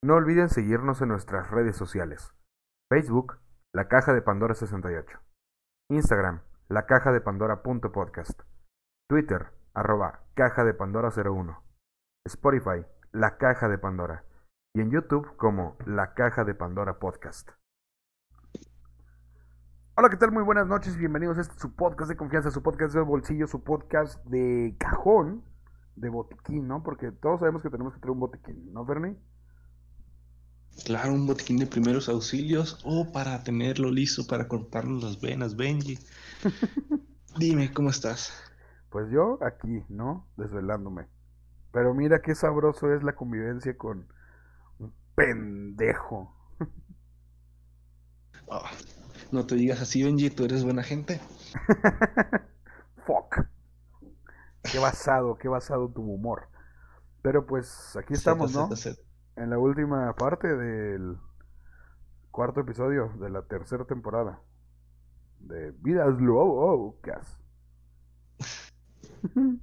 No 0.00 0.14
olviden 0.14 0.48
seguirnos 0.48 1.02
en 1.02 1.08
nuestras 1.08 1.50
redes 1.50 1.74
sociales. 1.74 2.32
Facebook, 2.88 3.40
La 3.74 3.88
Caja 3.88 4.12
de 4.14 4.22
Pandora 4.22 4.54
68. 4.54 5.18
Instagram, 5.90 6.42
La 6.68 6.86
Caja 6.86 7.10
de 7.10 7.20
Pandora.podcast. 7.20 8.42
Twitter, 9.08 9.50
arroba 9.74 10.20
Caja 10.34 10.62
de 10.62 10.72
Pandora 10.72 11.08
01. 11.10 11.64
Spotify, 12.26 12.86
La 13.10 13.38
Caja 13.38 13.68
de 13.68 13.76
Pandora. 13.76 14.24
Y 14.72 14.82
en 14.82 14.92
YouTube 14.92 15.36
como 15.36 15.76
La 15.84 16.14
Caja 16.14 16.44
de 16.44 16.54
Pandora 16.54 17.00
Podcast. 17.00 17.50
Hola, 19.96 20.10
¿qué 20.10 20.16
tal? 20.16 20.30
Muy 20.30 20.44
buenas 20.44 20.68
noches 20.68 20.94
y 20.94 20.98
bienvenidos 21.00 21.38
a 21.38 21.40
este 21.40 21.58
su 21.58 21.74
podcast 21.74 22.08
de 22.08 22.16
confianza, 22.16 22.52
su 22.52 22.62
podcast 22.62 22.94
de 22.94 23.00
bolsillo, 23.00 23.48
su 23.48 23.64
podcast 23.64 24.24
de 24.26 24.76
cajón, 24.78 25.42
de 25.96 26.08
botiquín, 26.08 26.68
¿no? 26.68 26.84
Porque 26.84 27.10
todos 27.10 27.40
sabemos 27.40 27.62
que 27.62 27.70
tenemos 27.70 27.94
que 27.94 27.98
tener 27.98 28.12
un 28.12 28.20
botiquín, 28.20 28.72
¿no, 28.72 28.84
Bernie? 28.84 29.18
Claro, 30.84 31.12
un 31.12 31.26
botiquín 31.26 31.58
de 31.58 31.66
primeros 31.66 32.08
auxilios 32.08 32.78
o 32.84 33.10
para 33.12 33.42
tenerlo 33.42 33.90
listo 33.90 34.26
para 34.26 34.48
cortarnos 34.48 35.02
las 35.02 35.20
venas, 35.20 35.56
Benji. 35.56 35.98
Dime, 37.38 37.72
¿cómo 37.72 37.90
estás? 37.90 38.32
Pues 38.90 39.10
yo 39.10 39.38
aquí, 39.42 39.84
¿no? 39.88 40.26
Desvelándome. 40.36 41.06
Pero 41.72 41.94
mira 41.94 42.22
qué 42.22 42.34
sabroso 42.34 42.92
es 42.94 43.02
la 43.02 43.14
convivencia 43.14 43.76
con 43.76 44.08
un 44.78 44.92
pendejo. 45.14 46.34
Ah, 48.50 48.70
no 49.30 49.44
te 49.44 49.56
digas 49.56 49.82
así, 49.82 50.02
Benji, 50.02 50.30
tú 50.30 50.46
eres 50.46 50.64
buena 50.64 50.82
gente. 50.82 51.20
Fuck. 53.06 53.44
Qué 54.62 54.78
basado, 54.78 55.36
qué 55.36 55.48
basado 55.48 55.90
tu 55.90 56.00
humor. 56.00 56.48
Pero 57.20 57.44
pues 57.44 57.94
aquí 57.96 58.14
estamos, 58.14 58.54
¿no? 58.54 58.70
En 59.38 59.50
la 59.50 59.58
última 59.58 60.12
parte 60.16 60.48
del 60.48 61.16
cuarto 62.32 62.60
episodio 62.60 63.12
de 63.20 63.30
la 63.30 63.42
tercera 63.42 63.84
temporada 63.84 64.40
de 65.38 65.70
Vidas 65.80 66.20
Locas. 66.20 67.38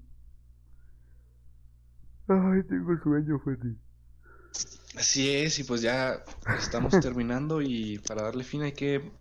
Ay, 2.28 2.64
tengo 2.70 2.98
sueño, 3.04 3.38
Freddy. 3.40 3.78
Así 4.98 5.36
es, 5.36 5.60
y 5.60 5.66
pues 5.66 5.82
ya 5.82 6.24
estamos 6.58 6.98
terminando 7.02 7.62
y 7.62 8.00
para 8.00 8.24
darle 8.24 8.46
fin 8.46 8.62
hay 8.62 8.72
que 8.72 9.12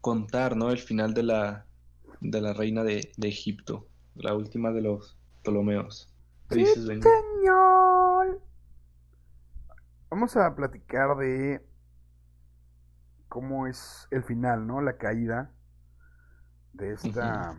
contar, 0.00 0.56
¿no? 0.56 0.70
El 0.70 0.78
final 0.78 1.14
de 1.14 1.22
la, 1.22 1.66
de 2.20 2.40
la 2.40 2.52
reina 2.52 2.82
de, 2.82 3.12
de 3.16 3.28
Egipto, 3.28 3.86
la 4.16 4.34
última 4.34 4.72
de 4.72 4.82
los 4.82 5.16
Ptolomeos. 5.42 6.12
¿Qué 6.48 6.56
dices, 6.56 6.84
Benji? 6.84 7.08
señor. 7.08 7.97
Vamos 10.10 10.36
a 10.36 10.54
platicar 10.54 11.16
de 11.16 11.62
cómo 13.28 13.66
es 13.66 14.08
el 14.10 14.22
final, 14.24 14.66
¿no? 14.66 14.80
La 14.80 14.96
caída 14.96 15.52
de 16.72 16.92
esta 16.94 17.56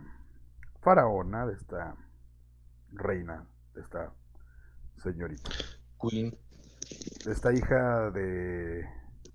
faraona, 0.82 1.46
de 1.46 1.54
esta 1.54 1.94
reina, 2.88 3.46
de 3.74 3.80
esta 3.82 4.12
señorita, 4.96 5.50
Queen. 6.00 6.36
de 7.24 7.32
esta 7.32 7.52
hija 7.52 8.10
de 8.10 8.84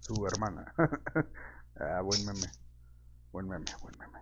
su 0.01 0.25
hermana. 0.27 0.73
ah, 1.79 2.01
buen 2.01 2.25
meme, 2.25 2.47
buen 3.31 3.47
meme, 3.47 3.65
buen 3.81 3.95
meme. 3.97 4.19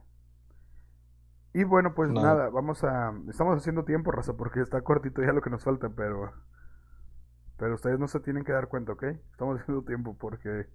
Y 1.53 1.63
bueno, 1.63 1.93
pues 1.95 2.11
No. 2.11 2.21
nada, 2.21 2.49
vamos 2.49 2.83
a... 2.83 3.13
Estamos 3.29 3.57
haciendo 3.57 3.85
tiempo, 3.85 4.11
raza, 4.11 4.33
porque 4.33 4.61
está 4.61 4.81
cortito 4.81 5.21
ya 5.21 5.33
lo 5.33 5.41
que 5.41 5.49
nos 5.51 5.63
falta, 5.63 5.89
pero... 5.89 6.31
Pero 7.57 7.75
ustedes 7.75 7.99
no 7.99 8.07
se 8.07 8.19
tienen 8.19 8.43
que 8.43 8.51
dar 8.51 8.67
cuenta, 8.67 8.93
¿ok? 8.93 9.03
Estamos 9.31 9.59
haciendo 9.61 9.83
tiempo 9.83 10.17
porque... 10.17 10.67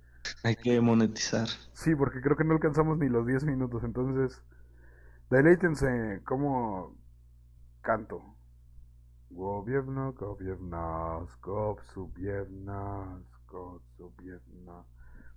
Hay 0.42 0.56
que 0.56 0.80
monetizar. 0.80 1.48
Sí, 1.72 1.94
porque 1.94 2.20
creo 2.20 2.36
que 2.36 2.44
no 2.44 2.54
alcanzamos 2.54 2.98
ni 2.98 3.08
los 3.08 3.26
10 3.26 3.44
minutos, 3.44 3.82
entonces... 3.84 4.42
Deleítense 5.30 6.22
cómo 6.25 6.97
canto. 7.82 8.34
Gobierno, 9.30 10.14
gobiernos, 10.14 11.30
gob, 11.42 11.80
subiernas, 11.92 13.22
gob, 13.47 13.82
subiernas. 13.98 14.86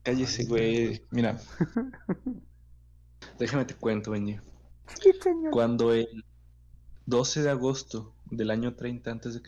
Cállese, 0.04 0.46
güey. 0.46 1.06
Mira, 1.12 1.38
déjame 3.40 3.66
te 3.66 3.76
cuento, 3.76 4.12
Benji. 4.12 4.40
Sí, 5.00 5.12
señor. 5.22 5.52
Cuando 5.52 5.94
el 5.94 6.24
12 7.06 7.44
de 7.44 7.50
agosto 7.50 8.14
del 8.30 8.50
año 8.50 8.76
30 8.76 9.12
a.C., 9.12 9.42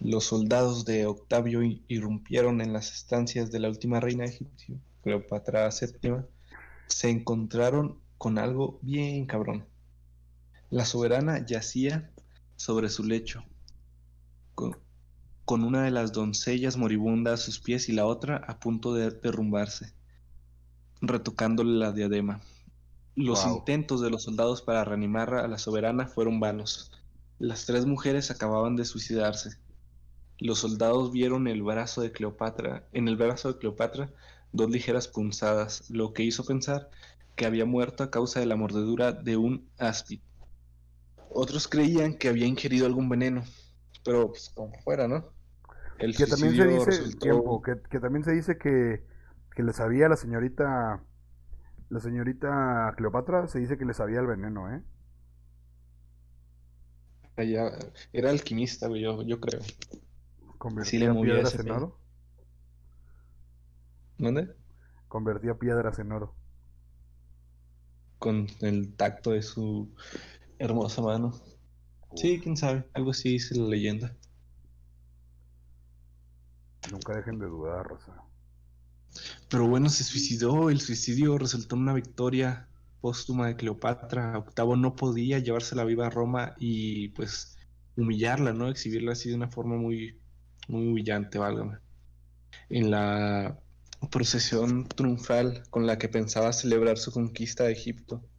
los 0.00 0.24
soldados 0.24 0.84
de 0.84 1.06
Octavio 1.06 1.60
irrumpieron 1.88 2.60
en 2.60 2.72
las 2.72 2.92
estancias 2.92 3.50
de 3.50 3.60
la 3.60 3.68
última 3.68 4.00
reina 4.00 4.24
de 4.24 4.30
Egipto, 4.30 4.64
Cleopatra 5.02 5.68
VII, 5.68 6.24
se 6.86 7.10
encontraron 7.10 8.00
con 8.18 8.38
algo 8.38 8.78
bien 8.82 9.26
cabrón. 9.26 9.66
La 10.70 10.84
soberana 10.84 11.44
yacía 11.44 12.10
sobre 12.56 12.88
su 12.88 13.04
lecho, 13.04 13.44
con, 14.54 14.76
con 15.44 15.64
una 15.64 15.82
de 15.82 15.90
las 15.90 16.12
doncellas 16.12 16.76
moribunda 16.76 17.34
a 17.34 17.36
sus 17.36 17.60
pies 17.60 17.88
y 17.88 17.92
la 17.92 18.06
otra 18.06 18.36
a 18.36 18.58
punto 18.60 18.94
de 18.94 19.10
derrumbarse, 19.10 19.92
retocándole 21.00 21.78
la 21.78 21.92
diadema. 21.92 22.40
Los 23.16 23.44
Wow. 23.44 23.58
intentos 23.58 24.00
de 24.00 24.10
los 24.10 24.22
soldados 24.22 24.62
para 24.62 24.84
reanimar 24.84 25.34
a 25.34 25.48
la 25.48 25.58
soberana 25.58 26.06
fueron 26.06 26.40
vanos. 26.40 26.92
Las 27.38 27.66
tres 27.66 27.84
mujeres 27.84 28.30
acababan 28.30 28.76
de 28.76 28.84
suicidarse. 28.84 29.58
Los 30.40 30.58
soldados 30.58 31.12
vieron 31.12 31.46
el 31.46 31.62
brazo 31.62 32.00
de 32.02 32.10
Cleopatra, 32.12 32.88
en 32.92 33.06
el 33.06 33.16
brazo 33.16 33.52
de 33.52 33.58
Cleopatra 33.60 34.12
dos 34.52 34.68
ligeras 34.70 35.06
punzadas, 35.06 35.88
lo 35.90 36.12
que 36.12 36.24
hizo 36.24 36.44
pensar 36.44 36.90
que 37.36 37.46
había 37.46 37.64
muerto 37.64 38.02
a 38.02 38.10
causa 38.10 38.40
de 38.40 38.46
la 38.46 38.56
mordedura 38.56 39.12
de 39.12 39.36
un 39.36 39.70
áspid. 39.78 40.20
Otros 41.32 41.68
creían 41.68 42.18
que 42.18 42.28
había 42.28 42.46
ingerido 42.46 42.86
algún 42.86 43.08
veneno, 43.08 43.42
pero 44.04 44.28
pues 44.28 44.50
como 44.50 44.72
fuera, 44.84 45.08
¿no? 45.08 45.32
El 45.98 46.14
Que 46.16 46.26
también 46.26 46.54
se 46.54 46.66
dice, 46.66 46.90
resultó- 46.90 47.18
tiempo, 47.20 47.62
que, 47.62 47.80
que 47.90 48.00
también 48.00 48.24
se 48.24 48.32
dice 48.32 48.58
que, 48.58 49.04
que 49.54 49.62
le 49.62 49.72
sabía 49.72 50.06
a 50.06 50.08
la 50.10 50.16
señorita, 50.16 51.02
la 51.90 52.00
señorita 52.00 52.94
Cleopatra, 52.96 53.48
se 53.48 53.60
dice 53.60 53.78
que 53.78 53.84
le 53.86 53.94
sabía 53.94 54.20
el 54.20 54.26
veneno, 54.28 54.74
¿eh? 54.74 54.82
Allá- 57.36 57.72
era 58.12 58.30
alquimista, 58.30 58.86
güey, 58.88 59.02
yo, 59.02 59.22
yo 59.22 59.40
creo. 59.40 59.60
Convertía 60.60 61.10
movía 61.10 61.36
piedras 61.36 61.54
en 61.54 61.70
oro. 61.70 61.98
¿Dónde? 64.18 64.54
Convertía 65.08 65.54
piedras 65.54 65.98
en 65.98 66.12
oro. 66.12 66.34
Con 68.18 68.46
el 68.60 68.94
tacto 68.94 69.30
de 69.30 69.40
su 69.40 69.94
hermosa 70.58 71.00
mano. 71.00 71.32
Sí, 72.14 72.40
quién 72.40 72.58
sabe, 72.58 72.86
algo 72.92 73.12
así 73.12 73.30
dice 73.30 73.54
la 73.54 73.68
leyenda. 73.68 74.14
Nunca 76.92 77.16
dejen 77.16 77.38
de 77.38 77.46
dudar, 77.46 77.88
raza. 77.88 78.22
Pero 79.48 79.66
bueno, 79.66 79.88
se 79.88 80.04
suicidó. 80.04 80.68
El 80.68 80.82
suicidio 80.82 81.38
resultó 81.38 81.76
en 81.76 81.82
una 81.82 81.94
victoria 81.94 82.68
póstuma 83.00 83.46
de 83.46 83.56
Cleopatra. 83.56 84.36
Octavo 84.36 84.76
no 84.76 84.94
podía 84.94 85.38
llevársela 85.38 85.84
viva 85.84 86.08
a 86.08 86.10
Roma 86.10 86.54
y 86.58 87.08
pues 87.08 87.56
humillarla, 87.96 88.52
¿no? 88.52 88.68
Exhibirla 88.68 89.12
así 89.12 89.30
de 89.30 89.36
una 89.36 89.48
forma 89.48 89.78
muy, 89.78 90.19
muy 90.70 90.86
humillante, 90.88 91.38
válgame. 91.38 91.78
En 92.70 92.90
la 92.90 93.60
procesión 94.10 94.88
triunfal 94.88 95.64
con 95.70 95.86
la 95.86 95.98
que 95.98 96.08
pensaba 96.10 96.52
celebrar 96.54 96.98
su 96.98 97.12
conquista 97.12 97.64
de 97.64 97.72
Egipto. 97.74 98.30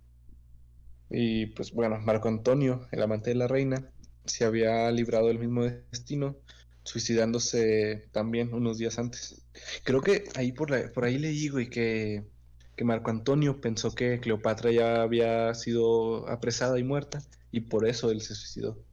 Y 1.09 1.47
pues 1.47 1.71
bueno, 1.73 1.99
Marco 1.99 2.27
Antonio, 2.29 2.87
el 2.91 3.01
amante 3.03 3.31
de 3.31 3.35
la 3.35 3.47
reina, 3.47 3.91
se 4.25 4.45
había 4.45 4.89
librado 4.91 5.27
del 5.27 5.39
mismo 5.39 5.63
destino, 5.63 6.37
suicidándose 6.83 8.09
también 8.11 8.53
unos 8.53 8.77
días 8.77 8.97
antes. 8.99 9.45
Creo 9.83 10.01
que 10.01 10.23
ahí 10.35 10.51
por, 10.53 10.71
la- 10.71 10.91
por 10.93 11.03
ahí 11.05 11.17
leí, 11.19 11.49
güey, 11.49 11.69
que, 11.69 12.25
que 12.75 12.85
Marco 12.85 13.11
Antonio 13.11 13.59
pensó 13.61 13.93
que 13.93 14.19
Cleopatra 14.21 14.71
ya 14.71 15.01
había 15.01 15.53
sido 15.53 16.27
apresada 16.29 16.79
y 16.79 16.83
muerta, 16.83 17.19
y 17.51 17.61
por 17.61 17.85
eso 17.87 18.09
él 18.11 18.21
se 18.21 18.35
suicidó. 18.35 18.85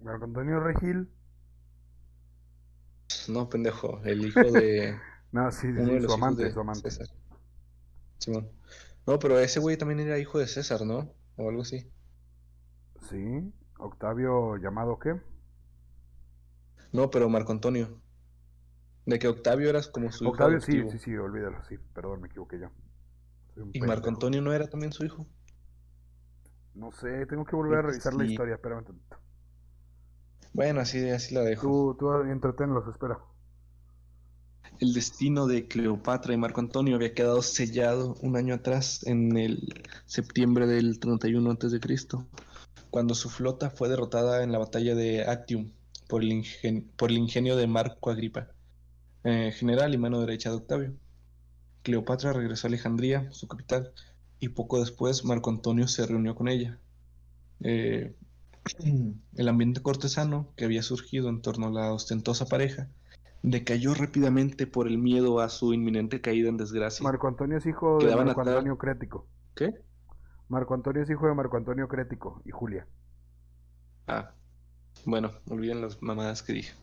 Marco 0.00 0.24
Antonio 0.24 0.58
Regil. 0.60 1.12
No, 3.28 3.48
pendejo, 3.48 4.00
el 4.04 4.24
hijo 4.24 4.40
de 4.40 4.96
No, 5.32 5.50
sí, 5.50 5.66
sí, 5.72 5.74
sí, 5.74 5.84
de 5.84 6.00
los 6.00 6.12
su 6.12 6.12
amante, 6.12 6.44
de 6.44 6.50
su 6.50 6.60
amante. 6.60 6.90
César. 6.90 7.08
Simón. 8.18 8.50
No, 9.06 9.18
pero 9.18 9.38
ese 9.38 9.60
güey 9.60 9.76
también 9.76 10.00
era 10.00 10.18
hijo 10.18 10.38
de 10.38 10.46
César, 10.46 10.84
¿no? 10.86 11.12
O 11.36 11.48
algo 11.48 11.62
así. 11.62 11.90
Sí, 13.02 13.52
Octavio 13.78 14.56
llamado 14.56 14.98
qué? 14.98 15.20
No, 16.92 17.10
pero 17.10 17.28
Marco 17.28 17.52
Antonio. 17.52 18.00
De 19.04 19.18
que 19.18 19.28
Octavio 19.28 19.68
eras 19.68 19.88
como 19.88 20.10
su 20.10 20.24
hijo 20.24 20.32
Octavio, 20.32 20.60
sí, 20.60 20.82
sí, 20.90 20.98
sí, 20.98 21.16
olvídalo, 21.16 21.62
sí, 21.64 21.76
perdón, 21.94 22.22
me 22.22 22.28
equivoqué 22.28 22.58
yo. 22.58 22.70
¿Y 23.72 23.80
Marco 23.80 24.04
pendejo. 24.04 24.08
Antonio 24.08 24.42
no 24.42 24.52
era 24.52 24.68
también 24.68 24.92
su 24.92 25.04
hijo? 25.04 25.26
No 26.74 26.92
sé, 26.92 27.26
tengo 27.26 27.44
que 27.44 27.54
volver 27.56 27.78
a 27.78 27.82
revisar 27.82 28.14
la 28.14 28.24
historia, 28.24 28.54
espérame 28.54 28.84
tantito. 28.84 29.15
Bueno, 30.52 30.80
así, 30.80 31.08
así 31.10 31.34
la 31.34 31.42
dejo. 31.42 31.62
Tú, 31.62 31.96
tú 31.98 32.12
entretenlos, 32.22 32.86
espera. 32.88 33.18
el 34.78 34.92
destino 34.92 35.46
de 35.46 35.68
Cleopatra 35.68 36.34
y 36.34 36.36
Marco 36.36 36.60
Antonio 36.60 36.96
había 36.96 37.14
quedado 37.14 37.42
sellado 37.42 38.16
un 38.20 38.36
año 38.36 38.54
atrás, 38.54 39.06
en 39.06 39.36
el 39.36 39.84
septiembre 40.06 40.66
del 40.66 40.98
31 40.98 41.50
a.C., 41.50 41.80
cuando 42.90 43.14
su 43.14 43.28
flota 43.28 43.70
fue 43.70 43.88
derrotada 43.88 44.42
en 44.42 44.52
la 44.52 44.58
batalla 44.58 44.94
de 44.94 45.24
Actium 45.24 45.72
por 46.08 46.22
el, 46.22 46.32
ingenio 47.18 47.56
de 47.56 47.66
Marco 47.66 48.10
Agripa, 48.10 48.48
eh, 49.24 49.52
general 49.52 49.92
y 49.92 49.98
mano 49.98 50.20
derecha 50.20 50.50
de 50.50 50.56
Octavio. 50.56 50.96
Cleopatra 51.82 52.32
regresó 52.32 52.66
a 52.66 52.68
Alejandría, 52.68 53.30
su 53.32 53.48
capital, 53.48 53.92
y 54.38 54.50
poco 54.50 54.80
después 54.80 55.24
Marco 55.24 55.50
Antonio 55.50 55.88
se 55.88 56.06
reunió 56.06 56.34
con 56.34 56.48
ella. 56.48 56.78
Eh, 57.60 58.14
el 59.36 59.48
ambiente 59.48 59.82
cortesano 59.82 60.52
que 60.56 60.64
había 60.64 60.82
surgido 60.82 61.28
en 61.28 61.42
torno 61.42 61.68
a 61.68 61.70
la 61.70 61.92
ostentosa 61.92 62.46
pareja 62.46 62.88
decayó 63.42 63.94
rápidamente 63.94 64.66
por 64.66 64.88
el 64.88 64.98
miedo 64.98 65.40
a 65.40 65.48
su 65.48 65.72
inminente 65.72 66.20
caída 66.20 66.48
en 66.48 66.56
desgracia. 66.56 67.04
Marco 67.04 67.28
Antonio 67.28 67.58
es 67.58 67.66
hijo 67.66 67.98
de 67.98 68.16
Marco 68.16 68.40
Antonio 68.40 68.76
Crético. 68.76 69.28
¿Qué? 69.54 69.74
Marco 70.48 70.74
Antonio 70.74 71.02
es 71.02 71.10
hijo 71.10 71.26
de 71.26 71.34
Marco 71.34 71.56
Antonio 71.56 71.88
Crético 71.88 72.42
y 72.44 72.50
Julia. 72.50 72.86
Ah, 74.08 74.32
bueno, 75.04 75.32
olviden 75.48 75.80
las 75.80 76.02
mamadas 76.02 76.42
que 76.42 76.54
dije. 76.54 76.74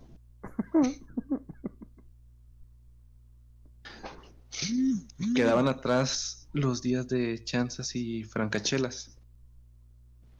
Quedaban 5.36 5.68
atrás 5.68 6.48
los 6.54 6.82
días 6.82 7.08
de 7.08 7.44
chanzas 7.44 7.96
y 7.96 8.24
francachelas. 8.24 9.13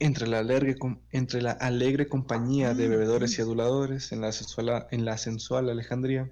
Entre 0.04 0.26
la, 0.26 0.40
alegre, 0.40 0.76
entre 1.12 1.40
la 1.40 1.52
alegre 1.52 2.08
compañía 2.08 2.74
de 2.74 2.88
bebedores 2.88 3.38
y 3.38 3.40
aduladores 3.40 4.12
en 4.12 4.20
la, 4.20 4.32
sensual, 4.32 4.86
en 4.90 5.06
la 5.06 5.16
sensual 5.16 5.70
Alejandría, 5.70 6.30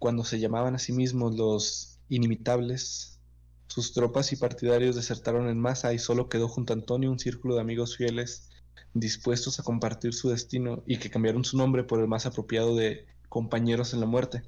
cuando 0.00 0.24
se 0.24 0.40
llamaban 0.40 0.74
a 0.74 0.80
sí 0.80 0.92
mismos 0.92 1.36
los 1.36 2.00
inimitables, 2.08 3.20
sus 3.68 3.92
tropas 3.92 4.32
y 4.32 4.36
partidarios 4.36 4.96
desertaron 4.96 5.48
en 5.48 5.60
masa 5.60 5.94
y 5.94 6.00
solo 6.00 6.28
quedó 6.28 6.48
junto 6.48 6.72
a 6.72 6.76
Antonio 6.76 7.08
un 7.08 7.20
círculo 7.20 7.54
de 7.54 7.60
amigos 7.60 7.96
fieles 7.96 8.50
dispuestos 8.94 9.60
a 9.60 9.62
compartir 9.62 10.12
su 10.12 10.30
destino 10.30 10.82
y 10.84 10.98
que 10.98 11.08
cambiaron 11.08 11.44
su 11.44 11.56
nombre 11.56 11.84
por 11.84 12.00
el 12.00 12.08
más 12.08 12.26
apropiado 12.26 12.74
de 12.74 13.06
compañeros 13.28 13.94
en 13.94 14.00
la 14.00 14.06
muerte, 14.06 14.42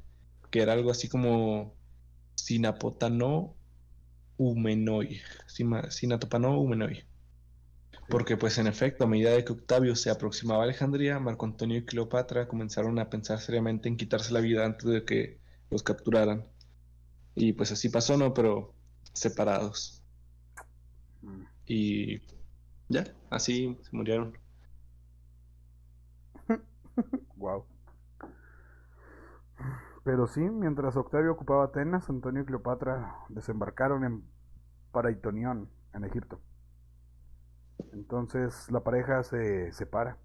que 0.50 0.60
era 0.62 0.72
algo 0.72 0.90
así 0.90 1.06
como 1.06 1.76
Sinapotano 2.34 3.54
Umenoi, 4.38 5.20
Sinatopano 5.46 6.60
Umenoi. 6.60 7.09
Porque 8.10 8.36
pues 8.36 8.58
en 8.58 8.66
efecto, 8.66 9.04
a 9.04 9.06
medida 9.06 9.30
de 9.30 9.44
que 9.44 9.52
Octavio 9.52 9.94
se 9.94 10.10
aproximaba 10.10 10.62
a 10.62 10.64
Alejandría, 10.64 11.20
Marco 11.20 11.46
Antonio 11.46 11.78
y 11.78 11.84
Cleopatra 11.84 12.48
comenzaron 12.48 12.98
a 12.98 13.08
pensar 13.08 13.38
seriamente 13.38 13.88
en 13.88 13.96
quitarse 13.96 14.32
la 14.32 14.40
vida 14.40 14.66
antes 14.66 14.84
de 14.90 15.04
que 15.04 15.38
los 15.70 15.84
capturaran. 15.84 16.44
Y 17.36 17.52
pues 17.52 17.70
así 17.70 17.88
pasó, 17.88 18.16
¿no? 18.16 18.34
Pero 18.34 18.74
separados. 19.12 20.02
Mm. 21.22 21.42
Y 21.66 22.20
ya, 22.88 23.04
así 23.30 23.78
se 23.80 23.96
murieron. 23.96 24.36
wow. 27.36 27.64
Pero 30.02 30.26
sí, 30.26 30.40
mientras 30.40 30.96
Octavio 30.96 31.30
ocupaba 31.30 31.64
Atenas, 31.64 32.10
Antonio 32.10 32.42
y 32.42 32.44
Cleopatra 32.44 33.14
desembarcaron 33.28 34.04
en 34.04 34.24
Paraitonión, 34.90 35.70
en 35.94 36.04
Egipto. 36.04 36.40
Entonces 37.92 38.70
la 38.70 38.80
pareja 38.80 39.22
se 39.22 39.72
separa. 39.72 40.18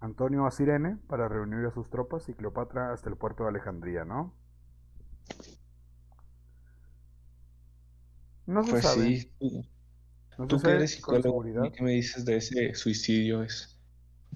Antonio 0.00 0.46
a 0.46 0.50
Sirene 0.50 0.98
para 1.08 1.28
reunir 1.28 1.64
a 1.66 1.70
sus 1.70 1.88
tropas 1.90 2.28
y 2.28 2.34
Cleopatra 2.34 2.92
hasta 2.92 3.08
el 3.08 3.16
puerto 3.16 3.44
de 3.44 3.50
Alejandría, 3.50 4.04
¿no? 4.04 4.34
No 8.46 8.62
se 8.62 8.70
pues 8.70 8.82
sabe. 8.84 9.18
Sí. 9.40 9.70
No 10.38 10.46
¿Tú 10.46 10.60
que 10.60 10.70
eres 10.70 10.92
psicólogo, 10.92 11.42
¿qué 11.72 11.82
me 11.82 11.92
dices 11.92 12.24
de 12.26 12.36
ese 12.36 12.74
suicidio? 12.74 13.42
¿Es, 13.42 13.80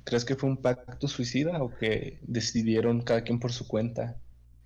¿Crees 0.04 0.24
que 0.24 0.34
fue 0.34 0.48
un 0.48 0.56
pacto 0.56 1.06
suicida 1.08 1.62
o 1.62 1.70
que 1.76 2.20
decidieron 2.22 3.02
cada 3.02 3.22
quien 3.22 3.38
por 3.38 3.52
su 3.52 3.68
cuenta 3.68 4.16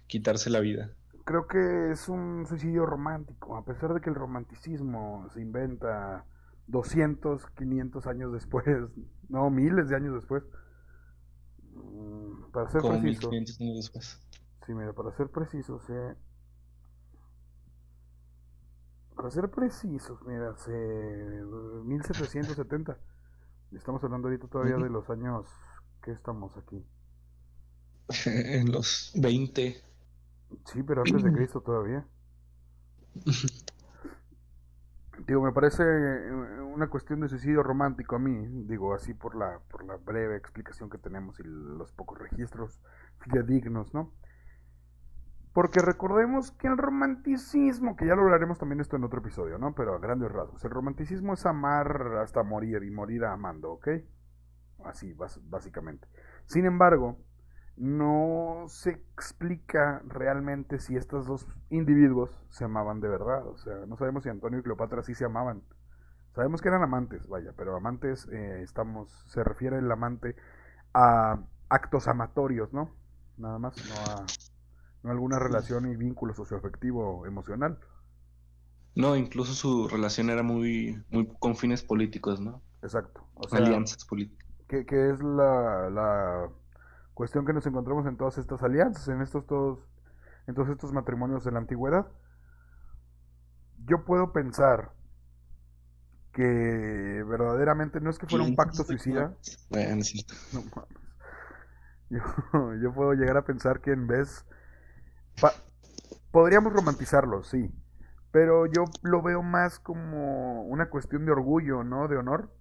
quitarse 0.07 0.49
la 0.49 0.61
vida? 0.61 0.93
Creo 1.25 1.49
que 1.49 1.91
es 1.91 2.09
un 2.09 2.47
suicidio 2.47 2.87
romántico, 2.87 3.57
a 3.57 3.65
pesar 3.65 3.95
de 3.95 4.01
que 4.01 4.11
el 4.11 4.15
romanticismo 4.15 5.29
se 5.33 5.41
inventa 5.41 6.25
200, 6.67 7.47
500 7.57 8.07
años 8.07 8.33
después, 8.33 8.65
no, 9.29 9.51
miles 9.51 9.89
de 9.89 9.97
años 9.97 10.15
después. 10.15 10.43
Para 12.53 12.71
ser 12.71 12.83
preciso. 12.83 13.31
años 13.31 13.59
después. 13.59 14.21
Sí, 14.65 14.73
mira, 14.73 14.93
para 14.93 15.13
ser 15.13 15.29
preciso, 15.29 15.81
sí. 15.87 15.93
Para 19.17 19.31
ser 19.31 19.51
precisos, 19.51 20.21
mira, 20.27 20.51
hace 20.51 20.73
1770. 21.85 22.99
Estamos 23.73 24.03
hablando 24.05 24.29
ahorita 24.29 24.49
todavía 24.49 24.77
de 24.77 24.91
los 24.91 25.09
años 25.11 25.47
que 26.03 26.13
estamos 26.13 26.57
aquí. 26.57 26.85
en 28.27 28.71
los 28.71 29.13
20. 29.17 29.83
Sí, 30.67 30.83
pero 30.83 31.03
antes 31.03 31.23
de 31.23 31.33
Cristo 31.33 31.61
todavía. 31.61 32.07
Digo, 35.27 35.43
me 35.43 35.53
parece 35.53 35.83
eh, 35.83 36.33
una 36.63 36.89
cuestión 36.89 37.21
de 37.21 37.29
suicidio 37.29 37.63
romántico 37.63 38.17
a 38.17 38.19
mí, 38.19 38.47
digo, 38.67 38.95
así 38.95 39.15
por 39.15 39.35
la, 39.37 39.61
por 39.71 39.85
la 39.85 39.97
breve 39.97 40.37
explicación 40.37 40.91
que 40.91 40.99
tenemos 40.99 41.41
y 41.41 41.45
los 41.45 41.93
pocos 41.93 42.19
registros 42.19 42.83
fidedignos, 43.21 43.95
¿no? 43.95 44.13
Porque 45.55 45.81
recordemos 45.81 46.51
que 46.51 46.67
el 46.67 46.77
romanticismo, 46.77 47.97
que 47.97 48.07
ya 48.07 48.17
lo 48.17 48.23
hablaremos 48.23 48.59
también 48.59 48.81
esto 48.81 48.97
en 48.97 49.05
otro 49.05 49.21
episodio, 49.21 49.57
¿no? 49.57 49.75
Pero 49.75 49.95
a 49.95 49.99
grandes 49.99 50.31
rasgos, 50.31 50.63
el 50.65 50.71
romanticismo 50.71 51.33
es 51.35 51.47
amar 51.47 52.19
hasta 52.21 52.43
morir 52.43 52.83
y 52.83 52.91
morir 52.91 53.25
amando, 53.25 53.71
¿ok? 53.73 53.89
Así, 54.85 55.15
básicamente. 55.15 56.07
Sin 56.47 56.67
embargo, 56.67 57.17
no 57.77 58.65
se 58.69 58.91
explica 58.91 60.01
realmente 60.07 60.79
si 60.79 60.97
estos 60.97 61.27
dos 61.27 61.47
individuos 61.71 62.31
se 62.51 62.65
amaban 62.65 63.01
de 63.01 63.09
verdad. 63.09 63.47
O 63.47 63.57
sea, 63.59 63.87
no 63.87 63.97
sabemos 63.97 64.23
si 64.23 64.29
Antonio 64.29 64.61
y 64.61 64.63
Cleopatra 64.63 65.03
sí 65.03 65.15
se 65.15 65.25
amaban. 65.25 65.63
Sabemos 66.35 66.61
que 66.61 66.69
eran 66.69 66.83
amantes, 66.83 67.29
vaya, 67.29 67.53
pero 67.57 67.77
amantes, 67.77 68.27
eh, 68.33 68.63
estamos, 68.63 69.25
se 69.27 69.45
refiere 69.45 69.79
el 69.79 69.91
amante 69.91 70.35
a 70.93 71.39
actos 71.69 72.09
amatorios, 72.09 72.73
¿no? 72.73 72.91
Nada 73.37 73.59
más, 73.59 73.77
no 73.89 73.95
a, 74.13 74.27
no 75.03 75.11
alguna 75.11 75.39
relación 75.39 75.87
y 75.87 75.97
vínculo 75.97 76.35
socioafectivo 76.35 77.27
emocional. 77.27 77.79
No, 78.97 79.17
incluso 79.17 79.53
su 79.53 79.89
relación 79.89 80.31
era 80.31 80.43
muy, 80.43 81.05
muy 81.11 81.27
con 81.39 81.57
fines 81.57 81.83
políticos, 81.83 82.41
¿no? 82.41 82.63
Exacto. 82.83 83.27
Alianzas 83.51 84.05
políticas. 84.05 84.49
Que, 84.69 84.87
que 84.87 85.11
es 85.11 85.21
la, 85.21 85.91
la 85.91 86.49
Cuestión 87.15 87.47
que 87.47 87.53
nos 87.53 87.67
encontramos 87.67 88.07
en 88.07 88.17
todas 88.17 88.39
estas 88.39 88.63
alianzas, 88.63 89.07
en 89.09 89.23
estos 89.23 89.47
todos, 89.47 89.79
en 90.47 90.55
todos 90.55 90.69
estos 90.69 90.93
matrimonios 90.93 91.45
de 91.45 91.53
la 91.53 91.59
antigüedad. 91.61 92.07
Yo 93.87 94.05
puedo 94.05 94.33
pensar 94.33 94.93
que 96.33 96.43
verdaderamente 96.43 98.01
no 98.01 98.11
es 98.11 98.19
que 98.19 98.27
fuera 98.27 98.45
un 98.45 98.57
pacto 98.57 98.83
suicida. 98.83 99.37
Bueno, 99.71 100.03
Yo, 102.11 102.93
puedo 102.93 103.15
llegar 103.15 103.37
a 103.37 103.45
pensar 103.45 103.81
que 103.81 103.93
en 103.93 104.07
vez... 104.07 104.45
podríamos 106.31 106.73
romantizarlo, 106.73 107.43
sí. 107.45 107.73
Pero 108.31 108.67
yo 108.67 108.85
lo 109.03 109.23
veo 109.23 109.43
más 109.43 109.79
como 109.79 110.65
una 110.65 110.91
cuestión 110.91 111.25
de 111.25 111.33
orgullo, 111.33 111.85
¿no? 111.85 112.09
De 112.09 112.17
honor. 112.17 112.53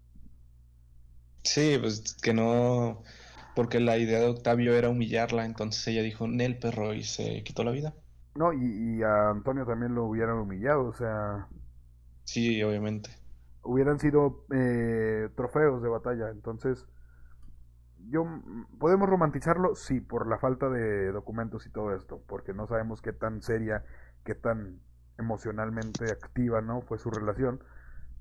Sí, 1.43 1.77
pues 1.79 2.15
que 2.21 2.33
no 2.33 3.03
porque 3.55 3.79
la 3.79 3.97
idea 3.97 4.19
de 4.19 4.27
Octavio 4.27 4.73
era 4.73 4.89
humillarla, 4.89 5.45
entonces 5.45 5.87
ella 5.87 6.01
dijo, 6.01 6.27
Nel 6.27 6.57
perro, 6.57 6.93
y 6.93 7.03
se 7.03 7.43
quitó 7.43 7.63
la 7.63 7.71
vida. 7.71 7.93
No, 8.35 8.51
y, 8.51 9.03
a 9.03 9.29
Antonio 9.29 9.65
también 9.65 9.93
lo 9.93 10.05
hubieran 10.05 10.37
humillado, 10.37 10.85
o 10.85 10.93
sea... 10.93 11.47
Sí, 12.23 12.63
obviamente. 12.63 13.11
Hubieran 13.61 13.99
sido 13.99 14.45
eh, 14.53 15.29
trofeos 15.35 15.81
de 15.83 15.89
batalla, 15.89 16.29
entonces... 16.29 16.85
Yo, 18.09 18.25
¿Podemos 18.79 19.07
romantizarlo? 19.07 19.75
Sí, 19.75 20.01
por 20.01 20.27
la 20.27 20.37
falta 20.37 20.69
de 20.69 21.11
documentos 21.11 21.65
y 21.67 21.69
todo 21.69 21.95
esto, 21.95 22.21
porque 22.27 22.53
no 22.53 22.67
sabemos 22.67 23.01
qué 23.01 23.13
tan 23.13 23.41
seria, 23.41 23.85
qué 24.25 24.35
tan 24.35 24.79
emocionalmente 25.17 26.11
activa, 26.11 26.61
¿no? 26.61 26.81
Fue 26.81 26.97
su 26.97 27.09
relación. 27.09 27.63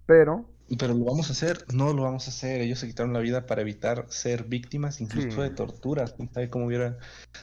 Pero. 0.06 0.44
Pero 0.78 0.94
lo 0.94 1.04
vamos 1.04 1.28
a 1.28 1.32
hacer, 1.32 1.66
no 1.74 1.92
lo 1.92 2.02
vamos 2.02 2.26
a 2.26 2.30
hacer. 2.30 2.60
Ellos 2.62 2.78
se 2.78 2.86
quitaron 2.86 3.12
la 3.12 3.20
vida 3.20 3.46
para 3.46 3.60
evitar 3.60 4.06
ser 4.08 4.44
víctimas 4.44 5.00
incluso 5.00 5.42
de 5.42 5.50
torturas. 5.50 6.14
¿Quién 6.14 6.32
sabe 6.32 6.48
cómo 6.48 6.66
hubiera 6.66 6.96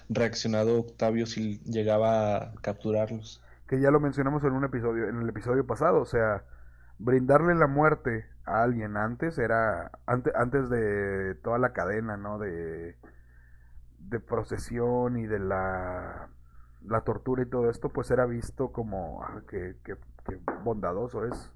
reaccionado 0.10 0.80
Octavio 0.80 1.28
si 1.28 1.60
llegaba 1.60 2.38
a 2.38 2.54
capturarlos? 2.62 3.44
Que 3.68 3.80
ya 3.80 3.92
lo 3.92 4.00
mencionamos 4.00 4.44
en 4.46 4.54
un 4.54 4.64
episodio, 4.64 5.08
en 5.10 5.22
el 5.22 5.30
episodio 5.30 5.68
pasado. 5.68 6.02
O 6.02 6.06
sea, 6.06 6.44
brindarle 6.98 7.54
la 7.54 7.68
muerte 7.68 8.26
a 8.46 8.64
alguien 8.64 8.98
antes 8.98 9.38
era. 9.38 9.92
Antes, 10.08 10.34
antes 10.36 10.70
de 10.70 11.36
toda 11.36 11.60
la 11.60 11.72
cadena, 11.72 12.18
¿no? 12.18 12.40
De. 12.40 12.98
de 14.00 14.20
procesión 14.20 15.18
y 15.18 15.28
de 15.28 15.38
la 15.38 16.30
la 16.86 17.02
tortura 17.02 17.44
y 17.44 17.46
todo 17.46 17.70
esto, 17.70 17.90
pues 17.90 18.10
era 18.12 18.26
visto 18.26 18.72
como 18.72 19.24
ah, 19.24 19.42
que, 19.50 19.76
que, 19.84 19.96
bondadoso 20.64 21.26
es. 21.26 21.54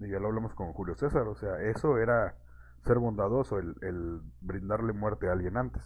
Y 0.00 0.08
ya 0.08 0.18
lo 0.18 0.28
hablamos 0.28 0.54
con 0.54 0.72
Julio 0.72 0.94
César, 0.94 1.26
o 1.28 1.34
sea, 1.34 1.60
eso 1.62 1.98
era 1.98 2.34
ser 2.84 2.98
bondadoso, 2.98 3.58
el, 3.58 3.76
el 3.82 4.20
brindarle 4.40 4.92
muerte 4.92 5.28
a 5.28 5.32
alguien 5.32 5.56
antes. 5.56 5.82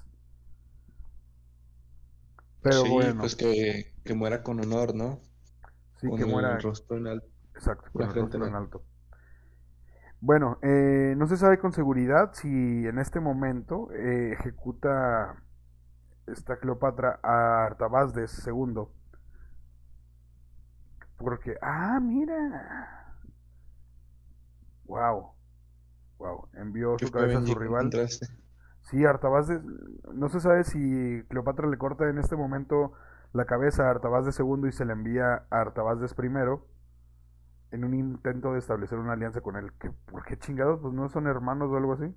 Pero 2.62 2.82
sí, 2.82 2.90
bueno. 2.90 3.20
Pues 3.20 3.36
que, 3.36 3.92
que, 4.04 4.14
muera 4.14 4.42
con 4.42 4.58
honor, 4.60 4.94
¿no? 4.94 5.20
Sí, 5.96 6.08
que 6.16 6.24
muera. 6.24 6.58
rostro 6.58 6.96
en 6.96 7.08
alto. 7.08 7.26
Exacto, 7.54 7.90
con 7.92 8.02
el 8.08 8.14
rostro 8.14 8.46
en 8.46 8.54
alto. 8.54 8.82
Bueno, 10.20 10.58
eh, 10.62 11.14
no 11.18 11.26
se 11.26 11.36
sabe 11.36 11.58
con 11.58 11.72
seguridad 11.72 12.32
si 12.32 12.48
en 12.48 12.98
este 12.98 13.20
momento 13.20 13.92
eh, 13.92 14.32
ejecuta 14.32 15.36
esta 16.26 16.56
Cleopatra 16.56 17.20
a 17.22 17.66
Artabazdes 17.66 18.46
II. 18.46 18.84
Porque, 21.18 21.56
ah, 21.60 22.00
mira. 22.00 23.03
Wow. 24.86 25.32
Wow. 26.18 26.48
Envió 26.54 26.98
su 26.98 27.10
cabeza 27.10 27.38
a 27.38 27.46
su 27.46 27.54
rival. 27.54 27.90
Sí, 28.82 29.04
Artabazdes. 29.04 29.62
No 30.12 30.28
se 30.28 30.40
sabe 30.40 30.64
si 30.64 31.22
Cleopatra 31.28 31.68
le 31.68 31.78
corta 31.78 32.08
en 32.08 32.18
este 32.18 32.36
momento 32.36 32.92
la 33.32 33.46
cabeza 33.46 33.86
a 33.86 33.90
Artabazdes 33.90 34.38
II 34.38 34.68
y 34.68 34.72
se 34.72 34.84
la 34.84 34.92
envía 34.92 35.46
a 35.50 35.60
Artabazdes 35.60 36.14
I 36.18 36.26
en 37.74 37.84
un 37.84 37.94
intento 37.94 38.52
de 38.52 38.60
establecer 38.60 38.98
una 38.98 39.14
alianza 39.14 39.40
con 39.40 39.56
él. 39.56 39.72
¿Qué, 39.80 39.90
¿Por 39.90 40.24
qué 40.24 40.38
chingados? 40.38 40.80
Pues 40.80 40.94
no 40.94 41.08
son 41.08 41.26
hermanos 41.26 41.70
o 41.72 41.76
algo 41.76 41.94
así. 41.94 42.14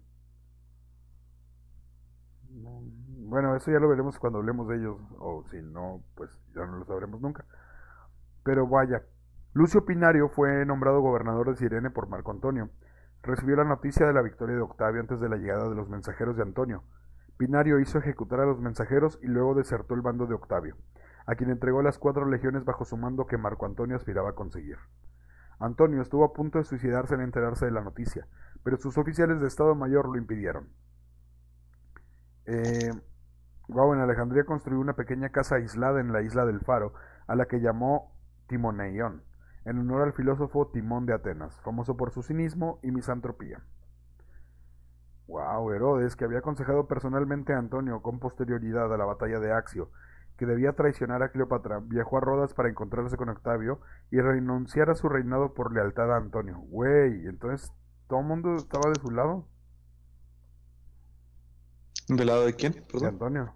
Bueno, 2.49 3.55
eso 3.55 3.71
ya 3.71 3.79
lo 3.79 3.89
veremos 3.89 4.19
cuando 4.19 4.39
hablemos 4.39 4.67
de 4.67 4.77
ellos, 4.77 4.97
o 5.19 5.43
si 5.49 5.61
no, 5.61 6.01
pues 6.15 6.29
ya 6.55 6.65
no 6.65 6.77
lo 6.77 6.85
sabremos 6.85 7.19
nunca. 7.19 7.43
Pero 8.43 8.67
vaya, 8.67 9.03
Lucio 9.57 9.85
Pinario 9.85 10.29
fue 10.29 10.67
nombrado 10.67 11.01
gobernador 11.01 11.49
de 11.49 11.55
Sirene 11.55 11.89
por 11.89 12.07
Marco 12.07 12.29
Antonio. 12.29 12.69
Recibió 13.23 13.55
la 13.55 13.63
noticia 13.63 14.05
de 14.05 14.13
la 14.13 14.21
victoria 14.21 14.55
de 14.55 14.61
Octavio 14.61 15.01
antes 15.01 15.19
de 15.19 15.29
la 15.29 15.37
llegada 15.37 15.67
de 15.67 15.73
los 15.73 15.89
mensajeros 15.89 16.37
de 16.37 16.43
Antonio. 16.43 16.83
Pinario 17.37 17.79
hizo 17.79 17.97
ejecutar 17.97 18.39
a 18.39 18.45
los 18.45 18.59
mensajeros 18.59 19.17
y 19.19 19.25
luego 19.25 19.55
desertó 19.55 19.95
el 19.95 20.01
bando 20.01 20.27
de 20.27 20.35
Octavio, 20.35 20.77
a 21.25 21.33
quien 21.33 21.49
entregó 21.49 21.81
las 21.81 21.97
cuatro 21.97 22.27
legiones 22.27 22.65
bajo 22.65 22.85
su 22.85 22.97
mando 22.97 23.25
que 23.25 23.39
Marco 23.39 23.65
Antonio 23.65 23.95
aspiraba 23.95 24.29
a 24.29 24.35
conseguir. 24.35 24.77
Antonio 25.57 26.03
estuvo 26.03 26.23
a 26.23 26.33
punto 26.33 26.59
de 26.59 26.63
suicidarse 26.63 27.15
al 27.15 27.21
enterarse 27.21 27.65
de 27.65 27.71
la 27.71 27.81
noticia, 27.81 28.27
pero 28.63 28.77
sus 28.77 28.95
oficiales 28.99 29.41
de 29.41 29.47
Estado 29.47 29.73
Mayor 29.73 30.07
lo 30.07 30.19
impidieron. 30.19 30.69
Eh, 32.45 32.91
Guau 33.69 33.95
en 33.95 34.01
Alejandría 34.01 34.43
construyó 34.43 34.79
una 34.79 34.93
pequeña 34.93 35.29
casa 35.29 35.55
aislada 35.55 35.99
en 35.99 36.13
la 36.13 36.21
isla 36.21 36.45
del 36.45 36.59
Faro, 36.59 36.93
a 37.25 37.35
la 37.35 37.47
que 37.47 37.59
llamó 37.59 38.13
Timoneion, 38.47 39.23
en 39.67 39.79
honor 39.79 40.03
al 40.03 40.13
filósofo 40.13 40.67
Timón 40.67 41.05
de 41.05 41.13
Atenas, 41.13 41.59
famoso 41.61 41.97
por 41.97 42.11
su 42.11 42.23
cinismo 42.23 42.79
y 42.83 42.91
misantropía. 42.91 43.61
Wow, 45.27 45.73
Herodes, 45.73 46.15
que 46.15 46.23
había 46.23 46.39
aconsejado 46.39 46.87
personalmente 46.87 47.51
a 47.51 47.57
Antonio 47.57 48.01
con 48.01 48.19
posterioridad 48.19 48.93
a 48.93 48.97
la 48.97 49.03
batalla 49.03 49.41
de 49.41 49.51
Axio, 49.51 49.91
que 50.37 50.45
debía 50.45 50.71
traicionar 50.71 51.21
a 51.21 51.31
Cleopatra, 51.31 51.81
viajó 51.83 52.17
a 52.17 52.21
Rodas 52.21 52.53
para 52.53 52.69
encontrarse 52.69 53.17
con 53.17 53.27
Octavio 53.27 53.81
y 54.09 54.21
renunciar 54.21 54.89
a 54.89 54.95
su 54.95 55.09
reinado 55.09 55.53
por 55.53 55.73
lealtad 55.73 56.13
a 56.13 56.17
Antonio. 56.17 56.59
Güey, 56.69 57.27
entonces 57.27 57.73
todo 58.07 58.21
el 58.21 58.25
mundo 58.25 58.55
estaba 58.55 58.89
de 58.89 59.01
su 59.01 59.11
lado. 59.11 59.49
¿Del 62.07 62.27
lado 62.27 62.45
de 62.45 62.55
quién? 62.55 62.85
De 62.93 63.05
Antonio. 63.05 63.53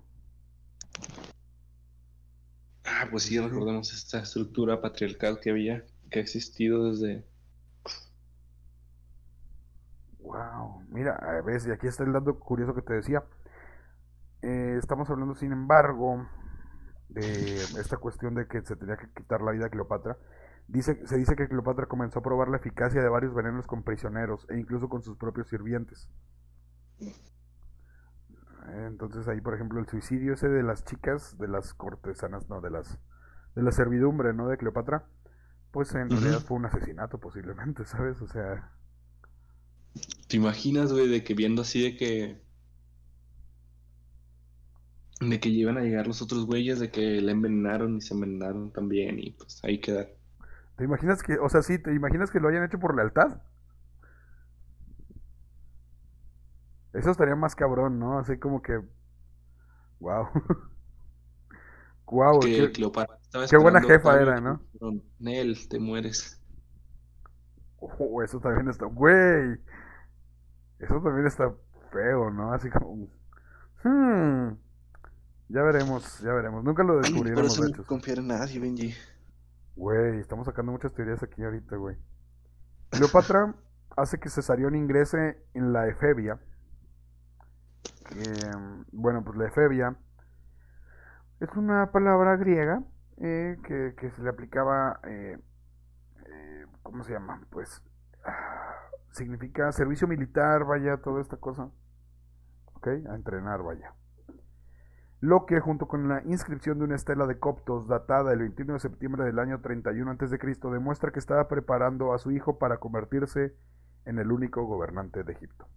Ah, 2.84 3.08
pues 3.10 3.24
sí, 3.24 3.40
recordemos 3.40 3.94
esta 3.94 4.20
estructura 4.20 4.82
patriarcal 4.82 5.40
que 5.40 5.52
había, 5.52 5.86
que 6.12 6.20
ha 6.20 6.22
existido 6.22 6.92
desde... 6.92 7.26
Wow, 10.20 10.84
mira, 10.90 11.16
a 11.16 11.42
ver, 11.42 11.72
aquí 11.72 11.88
está 11.88 12.04
el 12.04 12.14
dato 12.14 12.40
curioso 12.40 12.76
que 12.76 12.84
te 12.84 12.94
decía. 12.94 13.24
Eh, 14.44 14.76
estamos 14.78 15.10
hablando, 15.10 15.34
sin 15.34 15.52
embargo, 15.52 16.28
de 17.10 17.56
esta 17.80 17.98
cuestión 17.98 18.36
de 18.36 18.48
que 18.48 18.62
se 18.62 18.76
tenía 18.76 18.98
que 18.98 19.10
quitar 19.16 19.42
la 19.42 19.52
vida 19.52 19.66
a 19.66 19.70
Cleopatra. 19.70 20.18
Dice, 20.68 21.06
se 21.08 21.18
dice 21.18 21.36
que 21.36 21.48
Cleopatra 21.48 21.88
comenzó 21.88 22.20
a 22.20 22.24
probar 22.24 22.50
la 22.50 22.58
eficacia 22.58 23.02
de 23.02 23.10
varios 23.10 23.34
venenos 23.34 23.66
con 23.66 23.84
prisioneros 23.84 24.46
e 24.50 24.60
incluso 24.60 24.90
con 24.90 25.02
sus 25.02 25.18
propios 25.18 25.50
sirvientes. 25.50 26.08
Entonces 28.68 29.28
ahí, 29.28 29.42
por 29.42 29.56
ejemplo, 29.56 29.80
el 29.80 29.88
suicidio 29.88 30.34
ese 30.34 30.48
de 30.48 30.64
las 30.64 30.86
chicas, 30.86 31.38
de 31.40 31.48
las 31.48 31.74
cortesanas, 31.74 32.48
no, 32.48 32.62
de 32.62 32.70
las 32.70 33.00
de 33.56 33.64
la 33.64 33.72
servidumbre, 33.72 34.34
¿no? 34.34 34.48
De 34.48 34.58
Cleopatra, 34.58 35.04
pues 35.72 35.94
en 35.96 36.10
realidad 36.10 36.42
fue 36.42 36.58
un 36.58 36.66
asesinato 36.66 37.20
posiblemente, 37.20 37.86
¿sabes? 37.86 38.22
O 38.22 38.28
sea... 38.28 38.72
¿Te 40.28 40.38
imaginas, 40.38 40.94
güey, 40.94 41.08
de 41.10 41.24
que 41.24 41.34
viendo 41.34 41.62
así 41.62 41.82
de 41.82 41.98
que... 41.98 42.42
De 45.20 45.40
que 45.40 45.52
llevan 45.52 45.78
a 45.78 45.82
llegar 45.82 46.08
los 46.08 46.22
otros 46.22 46.46
güeyes, 46.46 46.80
de 46.80 46.90
que 46.90 47.22
le 47.22 47.32
envenenaron 47.32 47.98
y 47.98 48.02
se 48.02 48.14
envenenaron 48.14 48.72
también 48.72 49.20
y 49.20 49.32
pues 49.32 49.64
ahí 49.64 49.80
queda. 49.80 50.08
¿Te 50.78 50.84
imaginas 50.84 51.22
que, 51.22 51.38
o 51.38 51.48
sea, 51.48 51.62
sí, 51.62 51.78
te 51.78 51.94
imaginas 51.94 52.32
que 52.32 52.40
lo 52.40 52.48
hayan 52.48 52.64
hecho 52.64 52.80
por 52.80 52.96
lealtad? 52.96 53.40
Eso 56.94 57.12
estaría 57.12 57.36
más 57.36 57.56
cabrón, 57.56 58.00
¿no? 58.00 58.18
Así 58.18 58.38
como 58.38 58.62
que. 58.62 58.82
Wow. 60.00 60.28
wow, 62.12 62.40
qué, 62.40 62.72
qué 62.72 63.58
buena 63.58 63.82
jefa 63.82 64.22
era, 64.22 64.40
¿no? 64.40 64.62
Nel, 65.20 65.68
te 65.68 65.80
mueres. 65.80 66.40
Oh, 67.80 68.22
eso 68.22 68.40
también 68.40 68.70
está. 68.70 68.86
Güey. 68.86 69.58
Eso 70.80 71.02
también 71.02 71.26
está 71.26 71.52
feo, 71.92 72.30
¿no? 72.30 72.54
Así 72.54 72.70
como. 72.70 73.08
Hmm. 73.84 74.56
Ya 75.50 75.64
veremos, 75.64 76.20
ya 76.20 76.34
veremos. 76.34 76.64
Nunca 76.64 76.84
lo 76.84 76.98
descubriremos, 77.00 77.58
Por 77.58 77.66
eso 77.68 77.78
no 77.78 77.84
confiar 77.86 78.20
en 78.20 78.28
nadie, 78.28 78.60
Benji. 78.60 78.94
Güey, 79.76 80.20
estamos 80.20 80.46
sacando 80.46 80.72
muchas 80.72 80.94
teorías 80.94 81.24
aquí 81.24 81.44
ahorita, 81.44 81.76
güey. 81.78 81.98
Cleopatra 82.90 83.56
hace 83.98 84.20
que 84.20 84.30
Cesarión 84.30 84.76
ingrese 84.76 85.44
en 85.54 85.74
la 85.74 85.88
Efebia 85.88 86.40
Em, 88.16 88.84
bueno, 88.92 89.24
pues 89.24 89.38
la 89.38 89.48
efebia 89.48 89.96
es 91.42 91.50
una 91.56 91.92
palabra 91.92 92.38
griega 92.38 92.84
eh, 93.18 93.58
que, 93.64 94.12
se 94.12 94.22
le 94.22 94.30
aplicaba, 94.30 95.00
eh, 95.04 95.40
eh, 96.28 96.66
¿cómo 96.84 97.04
se 97.04 97.14
llama? 97.14 97.42
Pues 97.50 97.82
ah, 98.24 98.76
significa 99.10 99.72
servicio 99.72 100.08
militar, 100.08 100.66
vaya, 100.66 100.98
toda 100.98 101.20
esta 101.20 101.38
cosa. 101.38 101.70
¿Ok? 102.74 102.88
A 102.88 103.16
entrenar, 103.16 103.64
vaya. 103.64 103.94
Lo 105.20 105.46
que 105.46 105.60
junto 105.60 105.88
con 105.88 106.08
la 106.08 106.22
inscripción 106.26 106.78
de 106.78 106.86
una 106.86 106.96
estela 106.96 107.26
de 107.26 107.40
coptos 107.40 107.88
datada 107.88 108.34
el 108.34 108.40
21 108.40 108.74
de 108.74 108.80
septiembre 108.80 109.24
del 109.24 109.40
año 109.40 109.62
31 109.62 110.12
a.C. 110.12 110.38
demuestra 110.72 111.12
que 111.12 111.20
estaba 111.20 111.48
preparando 111.48 112.14
a 112.14 112.20
su 112.20 112.32
hijo 112.32 112.60
para 112.60 112.78
convertirse 112.78 113.56
en 114.06 114.20
el 114.20 114.32
único 114.32 114.64
gobernante 114.66 115.24
de 115.24 115.34
Egipto. 115.34 115.68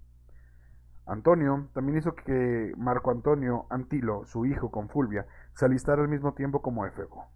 Antonio 1.06 1.68
también 1.74 1.98
hizo 1.98 2.14
que 2.14 2.72
Marco 2.76 3.10
Antonio 3.10 3.66
Antilo, 3.70 4.24
su 4.24 4.46
hijo 4.46 4.70
con 4.70 4.88
Fulvia, 4.88 5.26
se 5.54 5.66
alistara 5.66 6.02
al 6.02 6.08
mismo 6.08 6.34
tiempo 6.34 6.62
como 6.62 6.86
Efebo. 6.86 7.26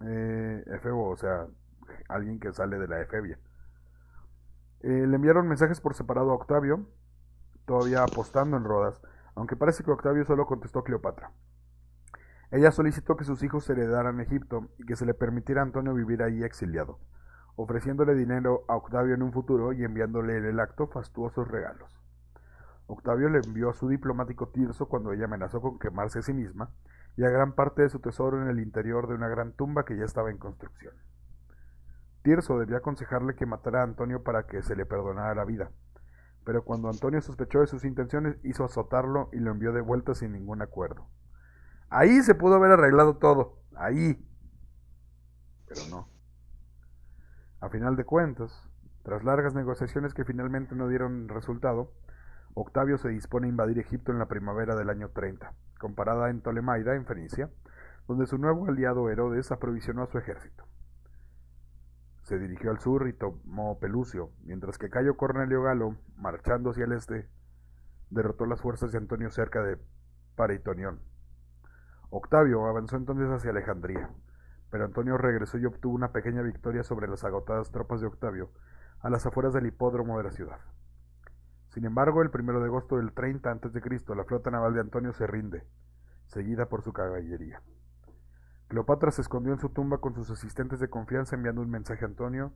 Eh, 0.00 0.64
Efebo, 0.66 1.10
o 1.10 1.16
sea, 1.16 1.46
alguien 2.08 2.40
que 2.40 2.52
sale 2.52 2.78
de 2.78 2.88
la 2.88 3.00
Efebia. 3.00 3.38
Eh, 4.80 5.06
le 5.06 5.16
enviaron 5.16 5.46
mensajes 5.46 5.80
por 5.80 5.94
separado 5.94 6.30
a 6.30 6.34
Octavio, 6.34 6.86
todavía 7.66 8.02
apostando 8.02 8.56
en 8.56 8.64
Rodas, 8.64 9.00
aunque 9.34 9.56
parece 9.56 9.84
que 9.84 9.90
Octavio 9.90 10.24
solo 10.24 10.46
contestó 10.46 10.82
Cleopatra. 10.82 11.32
Ella 12.50 12.72
solicitó 12.72 13.16
que 13.16 13.24
sus 13.24 13.44
hijos 13.44 13.68
heredaran 13.70 14.20
Egipto 14.20 14.70
y 14.78 14.84
que 14.84 14.96
se 14.96 15.06
le 15.06 15.14
permitiera 15.14 15.60
a 15.60 15.64
Antonio 15.64 15.94
vivir 15.94 16.22
ahí 16.22 16.42
exiliado, 16.42 16.98
ofreciéndole 17.54 18.14
dinero 18.14 18.64
a 18.66 18.74
Octavio 18.74 19.14
en 19.14 19.22
un 19.22 19.32
futuro 19.32 19.72
y 19.72 19.84
enviándole 19.84 20.36
en 20.38 20.46
el 20.46 20.58
acto 20.58 20.88
fastuosos 20.88 21.46
regalos. 21.46 21.99
Octavio 22.90 23.28
le 23.28 23.38
envió 23.38 23.70
a 23.70 23.74
su 23.74 23.88
diplomático 23.88 24.48
Tirso 24.48 24.88
cuando 24.88 25.12
ella 25.12 25.26
amenazó 25.26 25.60
con 25.60 25.78
quemarse 25.78 26.18
a 26.18 26.22
sí 26.22 26.32
misma 26.32 26.70
y 27.16 27.24
a 27.24 27.30
gran 27.30 27.54
parte 27.54 27.82
de 27.82 27.88
su 27.88 28.00
tesoro 28.00 28.42
en 28.42 28.48
el 28.48 28.58
interior 28.60 29.08
de 29.08 29.14
una 29.14 29.28
gran 29.28 29.52
tumba 29.52 29.84
que 29.84 29.96
ya 29.96 30.04
estaba 30.04 30.30
en 30.30 30.38
construcción. 30.38 30.94
Tirso 32.22 32.58
debía 32.58 32.78
aconsejarle 32.78 33.34
que 33.34 33.46
matara 33.46 33.80
a 33.80 33.84
Antonio 33.84 34.22
para 34.22 34.46
que 34.46 34.62
se 34.62 34.74
le 34.74 34.86
perdonara 34.86 35.34
la 35.34 35.44
vida, 35.44 35.70
pero 36.44 36.64
cuando 36.64 36.88
Antonio 36.88 37.20
sospechó 37.20 37.60
de 37.60 37.66
sus 37.66 37.84
intenciones 37.84 38.36
hizo 38.42 38.64
azotarlo 38.64 39.28
y 39.32 39.38
lo 39.38 39.52
envió 39.52 39.72
de 39.72 39.80
vuelta 39.80 40.14
sin 40.14 40.32
ningún 40.32 40.60
acuerdo. 40.60 41.06
Ahí 41.88 42.22
se 42.22 42.34
pudo 42.34 42.54
haber 42.54 42.72
arreglado 42.72 43.16
todo, 43.16 43.58
ahí. 43.76 44.26
Pero 45.68 45.80
no. 45.90 46.08
A 47.60 47.68
final 47.68 47.96
de 47.96 48.04
cuentas, 48.04 48.68
tras 49.02 49.22
largas 49.24 49.54
negociaciones 49.54 50.14
que 50.14 50.24
finalmente 50.24 50.74
no 50.74 50.88
dieron 50.88 51.28
resultado, 51.28 51.92
Octavio 52.54 52.98
se 52.98 53.08
dispone 53.08 53.46
a 53.46 53.50
invadir 53.50 53.78
Egipto 53.78 54.10
en 54.10 54.18
la 54.18 54.26
primavera 54.26 54.74
del 54.74 54.90
año 54.90 55.10
30. 55.10 55.52
Comparada 55.78 56.30
en 56.30 56.40
Ptolemaida, 56.40 56.94
en 56.94 57.06
Fenicia, 57.06 57.48
donde 58.08 58.26
su 58.26 58.38
nuevo 58.38 58.66
aliado 58.66 59.08
Herodes 59.08 59.52
aprovisionó 59.52 60.02
a 60.02 60.06
su 60.06 60.18
ejército. 60.18 60.64
Se 62.22 62.38
dirigió 62.38 62.70
al 62.70 62.80
sur 62.80 63.08
y 63.08 63.12
tomó 63.12 63.78
Pelucio, 63.78 64.30
mientras 64.42 64.78
que 64.78 64.90
Cayo 64.90 65.16
Cornelio 65.16 65.62
Galo, 65.62 65.96
marchando 66.16 66.70
hacia 66.70 66.84
el 66.84 66.92
este, 66.92 67.28
derrotó 68.10 68.46
las 68.46 68.60
fuerzas 68.60 68.92
de 68.92 68.98
Antonio 68.98 69.30
cerca 69.30 69.62
de 69.62 69.78
Paritonión. 70.34 71.00
Octavio 72.10 72.66
avanzó 72.66 72.96
entonces 72.96 73.28
hacia 73.30 73.50
Alejandría, 73.50 74.10
pero 74.70 74.84
Antonio 74.84 75.16
regresó 75.16 75.58
y 75.58 75.66
obtuvo 75.66 75.94
una 75.94 76.12
pequeña 76.12 76.42
victoria 76.42 76.82
sobre 76.82 77.06
las 77.06 77.22
agotadas 77.24 77.70
tropas 77.70 78.00
de 78.00 78.08
Octavio 78.08 78.50
a 79.00 79.08
las 79.08 79.24
afueras 79.24 79.54
del 79.54 79.66
hipódromo 79.66 80.18
de 80.18 80.24
la 80.24 80.32
ciudad. 80.32 80.58
Sin 81.70 81.84
embargo, 81.84 82.22
el 82.22 82.30
1 82.34 82.60
de 82.60 82.66
agosto 82.66 82.96
del 82.96 83.12
30 83.12 83.50
a.C., 83.50 84.14
la 84.14 84.24
flota 84.24 84.50
naval 84.50 84.74
de 84.74 84.80
Antonio 84.80 85.12
se 85.12 85.26
rinde, 85.26 85.64
seguida 86.26 86.66
por 86.66 86.82
su 86.82 86.92
caballería. 86.92 87.62
Cleopatra 88.68 89.10
se 89.10 89.22
escondió 89.22 89.52
en 89.52 89.60
su 89.60 89.68
tumba 89.70 89.98
con 89.98 90.14
sus 90.14 90.30
asistentes 90.30 90.80
de 90.80 90.90
confianza 90.90 91.36
enviando 91.36 91.60
un 91.60 91.70
mensaje 91.70 92.04
a 92.04 92.08
Antonio 92.08 92.52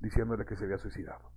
diciéndole 0.00 0.44
que 0.46 0.56
se 0.56 0.64
había 0.64 0.78
suicidado. 0.78 1.30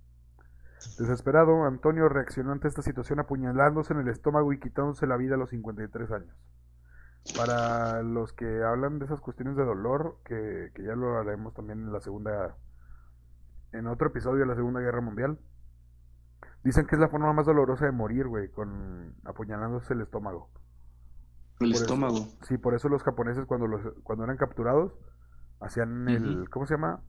Desesperado, 0.98 1.64
Antonio 1.64 2.08
reaccionó 2.08 2.52
ante 2.52 2.68
esta 2.68 2.80
situación 2.80 3.20
apuñalándose 3.20 3.92
en 3.92 4.00
el 4.00 4.08
estómago 4.08 4.52
y 4.52 4.60
quitándose 4.60 5.06
la 5.06 5.16
vida 5.16 5.34
a 5.34 5.38
los 5.38 5.50
53 5.50 6.10
años. 6.12 6.34
Para 7.36 8.02
los 8.02 8.32
que 8.32 8.62
hablan 8.62 8.98
de 8.98 9.04
esas 9.04 9.20
cuestiones 9.20 9.56
de 9.56 9.64
dolor, 9.64 10.16
que, 10.24 10.70
que 10.74 10.84
ya 10.84 10.94
lo 10.94 11.18
haremos 11.18 11.52
también 11.52 11.80
en 11.80 11.92
la 11.92 12.00
segunda, 12.00 12.56
en 13.72 13.86
otro 13.86 14.08
episodio 14.08 14.40
de 14.40 14.46
la 14.46 14.54
Segunda 14.54 14.80
Guerra 14.80 15.02
Mundial, 15.02 15.38
dicen 16.64 16.86
que 16.86 16.96
es 16.96 17.00
la 17.00 17.08
forma 17.08 17.32
más 17.32 17.46
dolorosa 17.46 17.86
de 17.86 17.92
morir, 17.92 18.26
güey, 18.26 18.50
con 18.50 19.14
apuñalándose 19.24 19.94
el 19.94 20.02
estómago. 20.02 20.50
El 21.60 21.72
estómago. 21.72 22.26
sí, 22.42 22.56
por 22.56 22.74
eso 22.74 22.88
los 22.88 23.02
japoneses 23.02 23.44
cuando 23.44 23.66
los 23.66 23.82
cuando 24.02 24.24
eran 24.24 24.38
capturados 24.38 24.92
hacían 25.60 26.08
el 26.08 26.48
¿cómo 26.48 26.66
se 26.66 26.74
llama? 26.74 27.02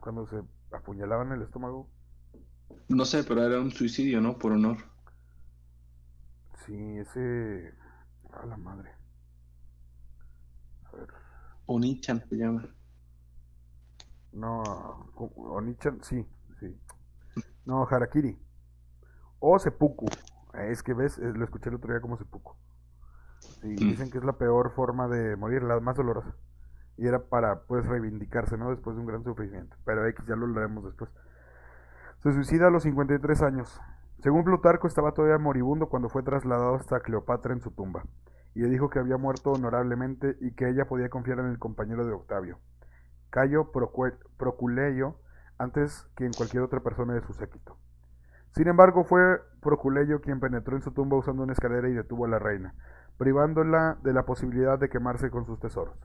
Cuando 0.00 0.26
se 0.26 0.42
apuñalaban 0.72 1.32
el 1.32 1.42
estómago. 1.42 1.88
No 2.88 3.04
sé, 3.04 3.24
pero 3.24 3.42
era 3.44 3.60
un 3.60 3.70
suicidio, 3.70 4.20
¿no? 4.20 4.38
Por 4.38 4.52
honor. 4.52 4.78
Sí, 6.66 6.98
ese 6.98 7.72
a 8.32 8.46
la 8.46 8.56
madre. 8.56 8.90
A 10.84 10.96
ver. 10.96 11.08
Onichan 11.66 12.24
se 12.28 12.36
llama. 12.36 12.68
No, 14.32 14.62
Onichan, 15.36 16.02
sí, 16.02 16.24
sí. 16.60 16.76
No, 17.68 17.86
Harakiri. 17.86 18.34
O 19.40 19.58
Seppuku. 19.58 20.06
Es 20.54 20.82
que 20.82 20.94
ves, 20.94 21.18
lo 21.18 21.44
escuché 21.44 21.68
el 21.68 21.74
otro 21.74 21.92
día 21.92 22.00
como 22.00 22.16
Seppuku. 22.16 22.54
Y 23.62 23.66
mm. 23.66 23.88
dicen 23.90 24.10
que 24.10 24.16
es 24.16 24.24
la 24.24 24.38
peor 24.38 24.72
forma 24.72 25.06
de 25.06 25.36
morir, 25.36 25.62
la 25.62 25.78
más 25.78 25.94
dolorosa. 25.94 26.34
Y 26.96 27.06
era 27.06 27.18
para, 27.18 27.60
pues, 27.64 27.84
reivindicarse, 27.84 28.56
¿no? 28.56 28.70
Después 28.70 28.96
de 28.96 29.02
un 29.02 29.06
gran 29.06 29.22
sufrimiento. 29.22 29.76
Pero 29.84 30.06
X 30.06 30.24
ya 30.26 30.34
lo 30.34 30.46
hablaremos 30.46 30.82
después. 30.82 31.10
Se 32.22 32.32
suicida 32.32 32.68
a 32.68 32.70
los 32.70 32.84
53 32.84 33.42
años. 33.42 33.78
Según 34.20 34.44
Plutarco, 34.44 34.86
estaba 34.86 35.12
todavía 35.12 35.36
moribundo 35.36 35.90
cuando 35.90 36.08
fue 36.08 36.22
trasladado 36.22 36.74
hasta 36.74 37.00
Cleopatra 37.00 37.52
en 37.52 37.60
su 37.60 37.70
tumba. 37.70 38.02
Y 38.54 38.62
le 38.62 38.70
dijo 38.70 38.88
que 38.88 38.98
había 38.98 39.18
muerto 39.18 39.52
honorablemente 39.52 40.38
y 40.40 40.52
que 40.52 40.70
ella 40.70 40.86
podía 40.86 41.10
confiar 41.10 41.40
en 41.40 41.48
el 41.48 41.58
compañero 41.58 42.06
de 42.06 42.14
Octavio, 42.14 42.58
Cayo 43.28 43.70
Proculeio, 44.38 45.20
antes 45.58 46.06
que 46.16 46.24
en 46.24 46.32
cualquier 46.32 46.62
otra 46.62 46.80
persona 46.80 47.14
de 47.14 47.22
su 47.22 47.32
séquito. 47.32 47.76
Sin 48.54 48.68
embargo, 48.68 49.04
fue 49.04 49.40
Proculeio 49.60 50.20
quien 50.20 50.40
penetró 50.40 50.76
en 50.76 50.82
su 50.82 50.92
tumba 50.92 51.16
usando 51.16 51.42
una 51.42 51.52
escalera 51.52 51.88
y 51.88 51.92
detuvo 51.92 52.24
a 52.24 52.28
la 52.28 52.38
reina, 52.38 52.74
privándola 53.18 53.98
de 54.02 54.12
la 54.12 54.24
posibilidad 54.24 54.78
de 54.78 54.88
quemarse 54.88 55.30
con 55.30 55.44
sus 55.44 55.60
tesoros. 55.60 55.96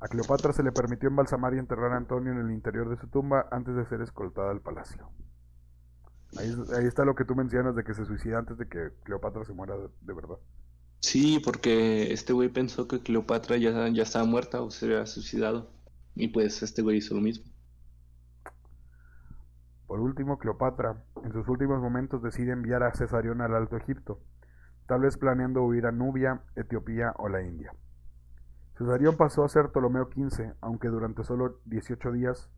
A 0.00 0.06
Cleopatra 0.06 0.52
se 0.52 0.62
le 0.62 0.70
permitió 0.70 1.08
embalsamar 1.08 1.54
y 1.54 1.58
enterrar 1.58 1.92
a 1.92 1.96
Antonio 1.96 2.32
en 2.32 2.38
el 2.38 2.52
interior 2.52 2.88
de 2.88 2.96
su 2.96 3.08
tumba 3.08 3.48
antes 3.50 3.74
de 3.74 3.84
ser 3.86 4.00
escoltada 4.00 4.50
al 4.50 4.60
palacio. 4.60 5.10
Ahí, 6.36 6.86
está 6.86 7.04
lo 7.04 7.14
que 7.14 7.24
tú 7.24 7.34
mencionas 7.34 7.74
de 7.74 7.84
que 7.84 7.94
se 7.94 8.04
suicida 8.04 8.38
antes 8.38 8.58
de 8.58 8.68
que 8.68 8.90
Cleopatra 9.04 9.44
se 9.44 9.54
muera 9.54 9.74
de, 9.76 10.12
verdad. 10.12 10.36
Sí, 11.00 11.40
porque 11.42 12.12
este 12.12 12.32
güey 12.32 12.50
pensó 12.50 12.86
que 12.86 13.00
Cleopatra 13.00 13.56
ya, 13.56 13.88
ya 13.88 14.02
estaba 14.02 14.26
muerta 14.26 14.60
o 14.60 14.70
se 14.70 14.86
había 14.86 15.06
suicidado. 15.06 15.70
Y 16.14 16.28
pues 16.28 16.62
este 16.62 16.82
güey 16.82 16.98
hizo 16.98 17.14
lo 17.14 17.20
mismo. 17.20 17.47
Por 19.88 20.00
último, 20.00 20.38
Cleopatra, 20.38 21.02
en 21.24 21.32
sus 21.32 21.48
últimos 21.48 21.80
momentos, 21.80 22.22
decide 22.22 22.52
enviar 22.52 22.82
a 22.82 22.92
Cesarión 22.92 23.40
al 23.40 23.54
Alto 23.54 23.78
Egipto, 23.78 24.20
tal 24.86 25.00
vez 25.00 25.16
planeando 25.16 25.62
huir 25.62 25.86
a 25.86 25.92
Nubia, 25.92 26.42
Etiopía 26.56 27.14
o 27.16 27.30
la 27.30 27.42
India. 27.42 27.72
Cesarión 28.76 29.16
pasó 29.16 29.44
a 29.44 29.48
ser 29.48 29.70
Ptolomeo 29.70 30.04
XV, 30.04 30.52
aunque 30.60 30.88
durante 30.88 31.24
solo 31.24 31.60
18 31.64 32.12
días, 32.12 32.50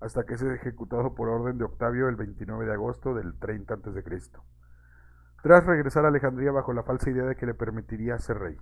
hasta 0.00 0.26
que 0.26 0.34
es 0.34 0.42
ejecutado 0.42 1.14
por 1.14 1.28
orden 1.28 1.56
de 1.56 1.64
Octavio 1.64 2.08
el 2.08 2.16
29 2.16 2.66
de 2.66 2.72
agosto 2.72 3.14
del 3.14 3.38
30 3.38 3.74
a.C., 3.74 4.02
tras 5.44 5.64
regresar 5.66 6.04
a 6.04 6.08
Alejandría 6.08 6.50
bajo 6.50 6.72
la 6.72 6.82
falsa 6.82 7.10
idea 7.10 7.26
de 7.26 7.36
que 7.36 7.46
le 7.46 7.54
permitiría 7.54 8.18
ser 8.18 8.38
rey. 8.38 8.56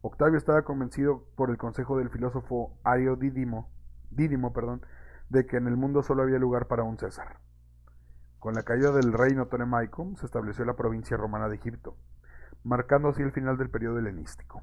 Octavio 0.00 0.38
estaba 0.38 0.62
convencido 0.62 1.26
por 1.36 1.50
el 1.50 1.58
consejo 1.58 1.98
del 1.98 2.08
filósofo 2.08 2.78
Ario 2.84 3.16
Dídimo, 3.16 3.70
Dídimo 4.10 4.54
perdón, 4.54 4.80
de 5.28 5.46
que 5.46 5.56
en 5.56 5.66
el 5.66 5.76
mundo 5.76 6.02
solo 6.02 6.22
había 6.22 6.38
lugar 6.38 6.66
para 6.66 6.82
un 6.82 6.98
César. 6.98 7.38
Con 8.38 8.54
la 8.54 8.62
caída 8.62 8.92
del 8.92 9.12
reino 9.12 9.46
tolemaico 9.46 10.14
se 10.16 10.26
estableció 10.26 10.64
la 10.64 10.76
provincia 10.76 11.16
romana 11.16 11.48
de 11.48 11.56
Egipto, 11.56 11.96
marcando 12.64 13.08
así 13.08 13.22
el 13.22 13.32
final 13.32 13.56
del 13.56 13.70
periodo 13.70 13.98
helenístico. 13.98 14.62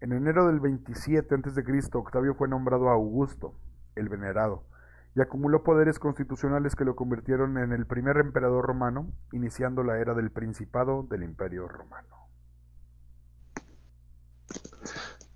En 0.00 0.12
enero 0.12 0.46
del 0.46 0.60
27 0.60 1.34
a.C., 1.34 1.90
Octavio 1.94 2.34
fue 2.34 2.48
nombrado 2.48 2.90
Augusto, 2.90 3.54
el 3.94 4.08
Venerado, 4.08 4.64
y 5.14 5.22
acumuló 5.22 5.62
poderes 5.62 5.98
constitucionales 5.98 6.76
que 6.76 6.84
lo 6.84 6.94
convirtieron 6.94 7.56
en 7.56 7.72
el 7.72 7.86
primer 7.86 8.18
emperador 8.18 8.66
romano, 8.66 9.10
iniciando 9.32 9.82
la 9.82 9.98
era 9.98 10.12
del 10.12 10.30
Principado 10.30 11.04
del 11.04 11.22
Imperio 11.22 11.66
Romano. 11.66 12.28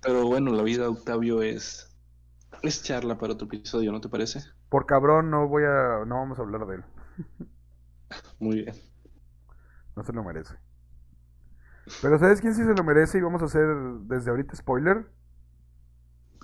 Pero 0.03 0.25
bueno, 0.25 0.51
la 0.51 0.61
vida 0.61 0.83
de 0.83 0.89
Octavio 0.89 1.41
es, 1.41 1.90
es 2.61 2.83
charla 2.83 3.17
para 3.17 3.33
otro 3.33 3.47
episodio, 3.47 3.91
¿no 3.91 4.01
te 4.01 4.09
parece? 4.09 4.41
Por 4.69 4.85
cabrón, 4.85 5.29
no 5.29 5.47
voy 5.47 5.63
a, 5.63 6.05
no 6.05 6.15
vamos 6.15 6.39
a 6.39 6.41
hablar 6.41 6.65
de 6.65 6.75
él. 6.75 6.83
Muy 8.39 8.63
bien. 8.63 8.75
No 9.95 10.03
se 10.03 10.13
lo 10.13 10.23
merece. 10.23 10.55
Pero 12.01 12.17
¿sabes 12.19 12.41
quién 12.41 12.53
sí 12.53 12.63
se 12.63 12.73
lo 12.73 12.83
merece? 12.83 13.17
Y 13.17 13.21
vamos 13.21 13.41
a 13.41 13.45
hacer 13.45 13.67
desde 14.03 14.29
ahorita 14.29 14.55
spoiler. 14.55 15.05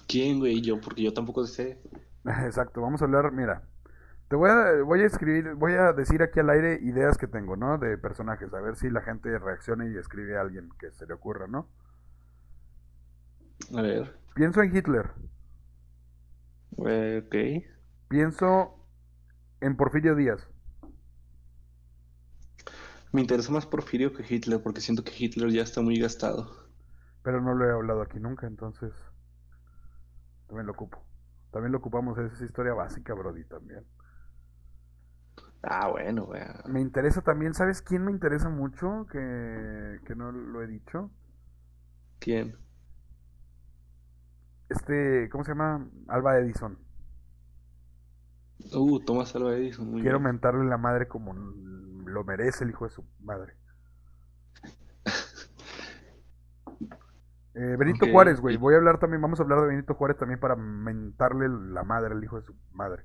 ¿Quién, 0.08 0.40
güey? 0.40 0.62
Yo, 0.62 0.80
porque 0.80 1.04
yo 1.04 1.14
tampoco 1.14 1.46
sé. 1.46 1.82
Exacto, 2.46 2.82
vamos 2.82 3.02
a 3.02 3.06
hablar, 3.06 3.32
mira. 3.32 3.64
Te 4.28 4.36
voy 4.36 4.50
a, 4.50 4.84
voy 4.84 5.02
a 5.02 5.06
escribir, 5.06 5.54
voy 5.54 5.74
a 5.74 5.94
decir 5.94 6.22
aquí 6.22 6.40
al 6.42 6.50
aire 6.50 6.80
ideas 6.82 7.18
que 7.18 7.28
tengo, 7.28 7.56
¿no? 7.56 7.78
De 7.78 7.98
personajes, 7.98 8.54
a 8.54 8.60
ver 8.60 8.76
si 8.76 8.90
la 8.90 9.02
gente 9.02 9.38
reacciona 9.40 9.88
y 9.88 9.96
escribe 9.98 10.38
a 10.38 10.42
alguien 10.42 10.70
que 10.80 10.92
se 10.92 11.06
le 11.06 11.14
ocurra, 11.14 11.48
¿no? 11.48 11.70
A 13.74 13.82
ver. 13.82 14.18
Pienso 14.36 14.62
en 14.62 14.76
Hitler. 14.76 15.12
Eh, 16.86 17.24
ok. 17.26 17.66
Pienso 18.10 18.76
en 19.62 19.76
Porfirio 19.78 20.16
Díaz. 20.16 20.48
Me 23.12 23.22
interesa 23.22 23.52
más 23.52 23.66
Porfirio 23.66 24.14
que 24.14 24.24
Hitler, 24.28 24.62
porque 24.62 24.82
siento 24.82 25.04
que 25.04 25.12
Hitler 25.18 25.50
ya 25.52 25.64
está 25.64 25.82
muy 25.82 26.00
gastado. 26.00 26.52
Pero 27.24 27.42
no 27.42 27.54
lo 27.54 27.66
he 27.66 27.72
hablado 27.72 28.02
aquí 28.02 28.20
nunca, 28.20 28.48
entonces 28.48 28.94
también 30.48 30.66
lo 30.68 30.74
ocupo. 30.74 31.04
También 31.52 31.72
lo 31.72 31.80
ocupamos, 31.80 32.18
esa 32.18 32.44
historia 32.46 32.74
básica, 32.74 33.14
Brody, 33.14 33.44
también. 33.46 33.86
Ah, 35.64 35.90
bueno, 35.90 36.30
Me 36.68 36.82
interesa 36.82 37.22
también, 37.22 37.54
¿sabes 37.54 37.82
quién 37.82 38.04
me 38.06 38.12
interesa 38.12 38.50
mucho? 38.50 39.06
Que, 39.12 40.00
que 40.06 40.16
no 40.16 40.32
lo 40.32 40.62
he 40.62 40.68
dicho. 40.68 41.12
¿Quién? 42.20 42.56
Este, 44.70 45.30
¿cómo 45.30 45.44
se 45.44 45.52
llama? 45.52 45.88
Alba 46.08 46.38
Edison. 46.40 46.78
Uh, 48.74 49.00
Tomás 49.00 49.36
Alba 49.36 49.56
Edison. 49.56 50.00
Quiero 50.02 50.20
mentarle 50.20 50.66
la 50.66 50.78
madre 50.78 51.08
como 51.08 51.34
lo 51.34 52.24
merece 52.24 52.64
el 52.64 52.72
hijo 52.72 52.86
de 52.86 52.92
su 52.92 53.06
madre. 53.22 53.54
Eh, 57.60 57.76
Benito 57.76 58.06
Juárez, 58.12 58.40
güey. 58.40 58.56
Voy 58.56 58.76
a 58.76 58.78
hablar 58.78 59.00
también, 59.00 59.20
vamos 59.20 59.40
a 59.40 59.44
hablar 59.44 59.62
de 59.62 59.68
Benito 59.68 59.96
Juárez 59.96 60.18
también 60.18 60.40
para 60.40 60.56
mentarle 60.56 61.48
la 61.50 61.84
madre 61.84 62.14
al 62.14 62.24
hijo 62.24 62.40
de 62.40 62.46
su 62.46 62.56
madre. 62.72 63.04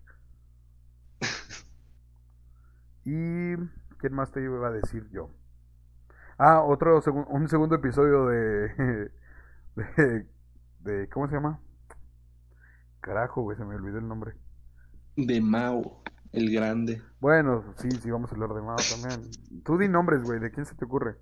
y 3.04 3.56
¿quién 3.96 4.12
más 4.12 4.30
te 4.30 4.42
iba 4.42 4.68
a 4.68 4.70
decir 4.70 5.08
yo? 5.10 5.30
Ah, 6.36 6.60
otro 6.60 7.00
un 7.28 7.48
segundo 7.48 7.76
episodio 7.76 8.26
de, 8.26 9.10
de 9.76 10.26
de 10.84 11.08
¿cómo 11.08 11.28
se 11.28 11.34
llama? 11.34 11.60
Carajo, 13.00 13.42
güey, 13.42 13.56
se 13.56 13.64
me 13.64 13.74
olvidó 13.74 13.98
el 13.98 14.08
nombre. 14.08 14.34
De 15.16 15.40
Mao, 15.40 16.02
el 16.32 16.50
grande. 16.52 17.02
Bueno, 17.20 17.64
sí, 17.76 17.88
sí, 17.90 18.10
vamos 18.10 18.30
a 18.30 18.34
hablar 18.34 18.50
de 18.54 18.62
Mao 18.62 18.76
también. 18.90 19.30
Tú 19.64 19.78
di 19.78 19.88
nombres, 19.88 20.22
güey, 20.22 20.40
¿de 20.40 20.50
quién 20.50 20.66
se 20.66 20.74
te 20.74 20.84
ocurre? 20.84 21.16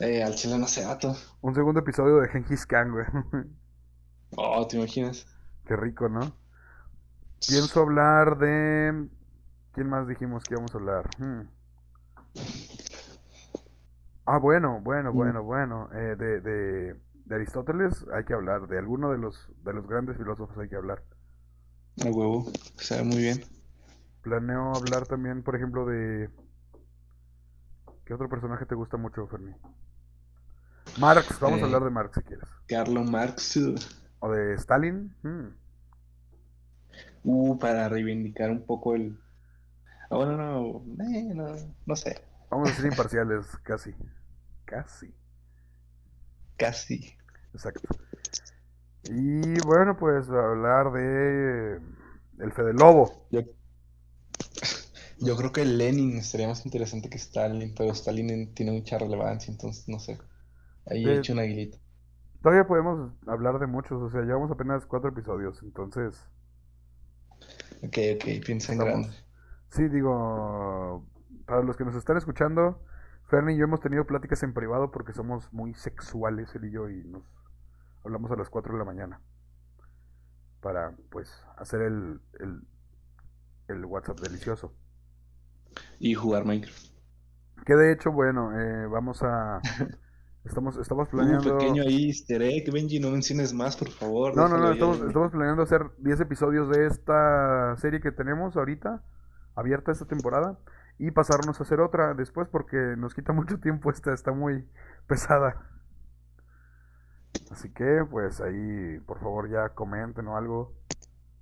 Eh, 0.00 0.22
al 0.22 0.34
chile 0.34 0.58
no 0.58 0.66
sé, 0.66 0.84
vato. 0.84 1.14
Un 1.40 1.54
segundo 1.54 1.80
episodio 1.80 2.16
de 2.20 2.28
Genghis 2.28 2.66
Khan, 2.66 2.90
güey. 2.92 3.06
Oh, 4.36 4.66
¿te 4.66 4.76
imaginas? 4.76 5.26
Qué 5.66 5.76
rico, 5.76 6.08
¿no? 6.08 6.36
Pienso 7.46 7.80
hablar 7.80 8.38
de... 8.38 9.08
¿Quién 9.72 9.88
más 9.88 10.06
dijimos 10.08 10.44
que 10.44 10.54
íbamos 10.54 10.74
a 10.74 10.78
hablar? 10.78 11.10
Hmm. 11.18 11.42
Ah, 14.26 14.38
bueno, 14.38 14.80
bueno, 14.82 15.12
Mm. 15.12 15.16
bueno, 15.16 15.42
bueno. 15.42 15.88
Eh, 15.92 16.16
de, 16.16 16.40
de, 16.40 17.00
de 17.24 17.34
Aristóteles 17.34 18.04
hay 18.12 18.24
que 18.24 18.34
hablar. 18.34 18.66
De 18.68 18.78
alguno 18.78 19.10
de 19.10 19.18
los, 19.18 19.48
de 19.64 19.72
los 19.72 19.86
grandes 19.86 20.16
filósofos 20.16 20.56
hay 20.58 20.68
que 20.68 20.76
hablar. 20.76 21.02
A 22.04 22.10
huevo, 22.10 22.50
sabe 22.76 23.04
muy 23.04 23.18
bien. 23.18 23.40
Planeo 24.22 24.74
hablar 24.74 25.06
también, 25.06 25.42
por 25.42 25.54
ejemplo, 25.56 25.86
de... 25.86 26.30
¿Qué 28.04 28.14
otro 28.14 28.28
personaje 28.28 28.66
te 28.66 28.74
gusta 28.74 28.96
mucho, 28.96 29.26
Fermi? 29.26 29.52
Marx, 30.98 31.38
vamos 31.40 31.58
a 31.60 31.62
Eh. 31.62 31.64
hablar 31.66 31.84
de 31.84 31.90
Marx 31.90 32.14
si 32.16 32.22
quieres. 32.22 32.48
Carlo 32.68 33.02
Marx. 33.04 33.58
¿O 34.20 34.30
de 34.30 34.54
Stalin? 34.54 35.14
Hmm. 35.22 35.48
Uh, 37.24 37.58
para 37.58 37.88
reivindicar 37.88 38.50
un 38.50 38.64
poco 38.66 38.94
el. 38.94 39.18
Ah, 40.10 40.16
bueno, 40.16 40.36
no, 40.36 41.04
eh, 41.04 41.32
no, 41.34 41.54
no 41.86 41.96
sé. 41.96 42.22
Vamos 42.50 42.70
a 42.70 42.74
ser 42.74 42.86
imparciales, 42.86 43.46
casi. 43.62 43.94
Casi. 44.66 45.14
Casi. 46.58 47.16
Exacto. 47.54 47.96
Y 49.04 49.60
bueno, 49.60 49.96
pues 49.96 50.28
hablar 50.30 50.92
de 50.92 51.80
el 52.38 52.52
Fede 52.52 52.72
Lobo. 52.74 53.28
Yo, 53.30 53.42
yo 55.18 55.36
creo 55.36 55.50
que 55.52 55.64
Lenin 55.64 56.22
sería 56.22 56.46
más 56.48 56.64
interesante 56.64 57.08
que 57.10 57.16
Stalin, 57.18 57.74
pero 57.74 57.90
Stalin 57.92 58.30
en- 58.30 58.54
tiene 58.54 58.70
mucha 58.72 58.96
relevancia, 58.98 59.50
entonces 59.50 59.88
no 59.88 59.98
sé. 59.98 60.18
Ahí 60.86 61.10
he 61.10 61.14
hecho 61.16 61.32
una 61.34 61.42
aguilita. 61.42 61.78
Todavía 62.42 62.66
podemos 62.68 63.10
hablar 63.26 63.58
de 63.58 63.66
muchos, 63.66 64.00
o 64.00 64.08
sea, 64.08 64.20
llevamos 64.22 64.50
apenas 64.52 64.86
cuatro 64.86 65.08
episodios, 65.10 65.60
entonces 65.64 66.28
Ok, 67.82 67.98
ok, 68.16 68.44
piensa 68.44 68.72
en 68.72 68.80
grande. 68.80 69.10
sí, 69.70 69.88
digo, 69.88 71.04
para 71.46 71.62
los 71.62 71.76
que 71.76 71.84
nos 71.84 71.94
están 71.96 72.16
escuchando, 72.16 72.80
Fernie 73.28 73.54
y 73.54 73.58
yo 73.58 73.64
hemos 73.64 73.80
tenido 73.80 74.06
pláticas 74.06 74.42
en 74.42 74.52
privado 74.52 74.90
porque 74.90 75.12
somos 75.12 75.52
muy 75.52 75.74
sexuales, 75.74 76.54
él 76.54 76.66
y 76.66 76.70
yo, 76.70 76.88
y 76.88 77.04
nos 77.04 77.22
hablamos 78.04 78.30
a 78.30 78.36
las 78.36 78.50
4 78.50 78.72
de 78.72 78.78
la 78.78 78.84
mañana 78.84 79.20
para, 80.60 80.94
pues, 81.10 81.30
hacer 81.56 81.82
el, 81.82 82.20
el, 82.40 82.62
el 83.68 83.84
WhatsApp 83.84 84.20
delicioso. 84.20 84.72
Y 85.98 86.14
jugar 86.14 86.44
Minecraft. 86.44 86.86
Que 87.66 87.74
de 87.74 87.92
hecho, 87.92 88.12
bueno, 88.12 88.58
eh, 88.58 88.86
vamos 88.86 89.22
a... 89.22 89.60
Estamos, 90.44 90.76
estamos 90.76 91.08
Un 91.10 91.18
planeando... 91.18 91.56
pequeño 91.56 91.82
ahí 91.84 92.08
easter 92.08 92.42
egg, 92.42 92.70
Benji, 92.70 93.00
no 93.00 93.10
menciones 93.10 93.54
más, 93.54 93.78
por 93.78 93.88
favor. 93.88 94.36
No, 94.36 94.46
no, 94.46 94.58
no, 94.58 94.72
estamos, 94.72 95.00
estamos 95.00 95.30
planeando 95.32 95.62
hacer 95.62 95.80
10 95.98 96.20
episodios 96.20 96.68
de 96.68 96.86
esta 96.86 97.74
serie 97.78 98.02
que 98.02 98.12
tenemos 98.12 98.54
ahorita, 98.54 99.02
abierta 99.54 99.90
esta 99.90 100.04
temporada, 100.04 100.58
y 100.98 101.10
pasarnos 101.10 101.58
a 101.60 101.64
hacer 101.64 101.80
otra 101.80 102.14
después 102.14 102.48
porque 102.48 102.76
nos 102.96 103.14
quita 103.14 103.32
mucho 103.32 103.58
tiempo 103.60 103.90
esta, 103.90 104.12
está 104.14 104.32
muy 104.32 104.66
pesada. 105.06 105.56
Así 107.50 107.70
que, 107.72 108.04
pues 108.10 108.40
ahí, 108.40 108.98
por 109.06 109.18
favor, 109.20 109.50
ya 109.50 109.70
comenten 109.70 110.26
o 110.28 110.36
algo. 110.36 110.72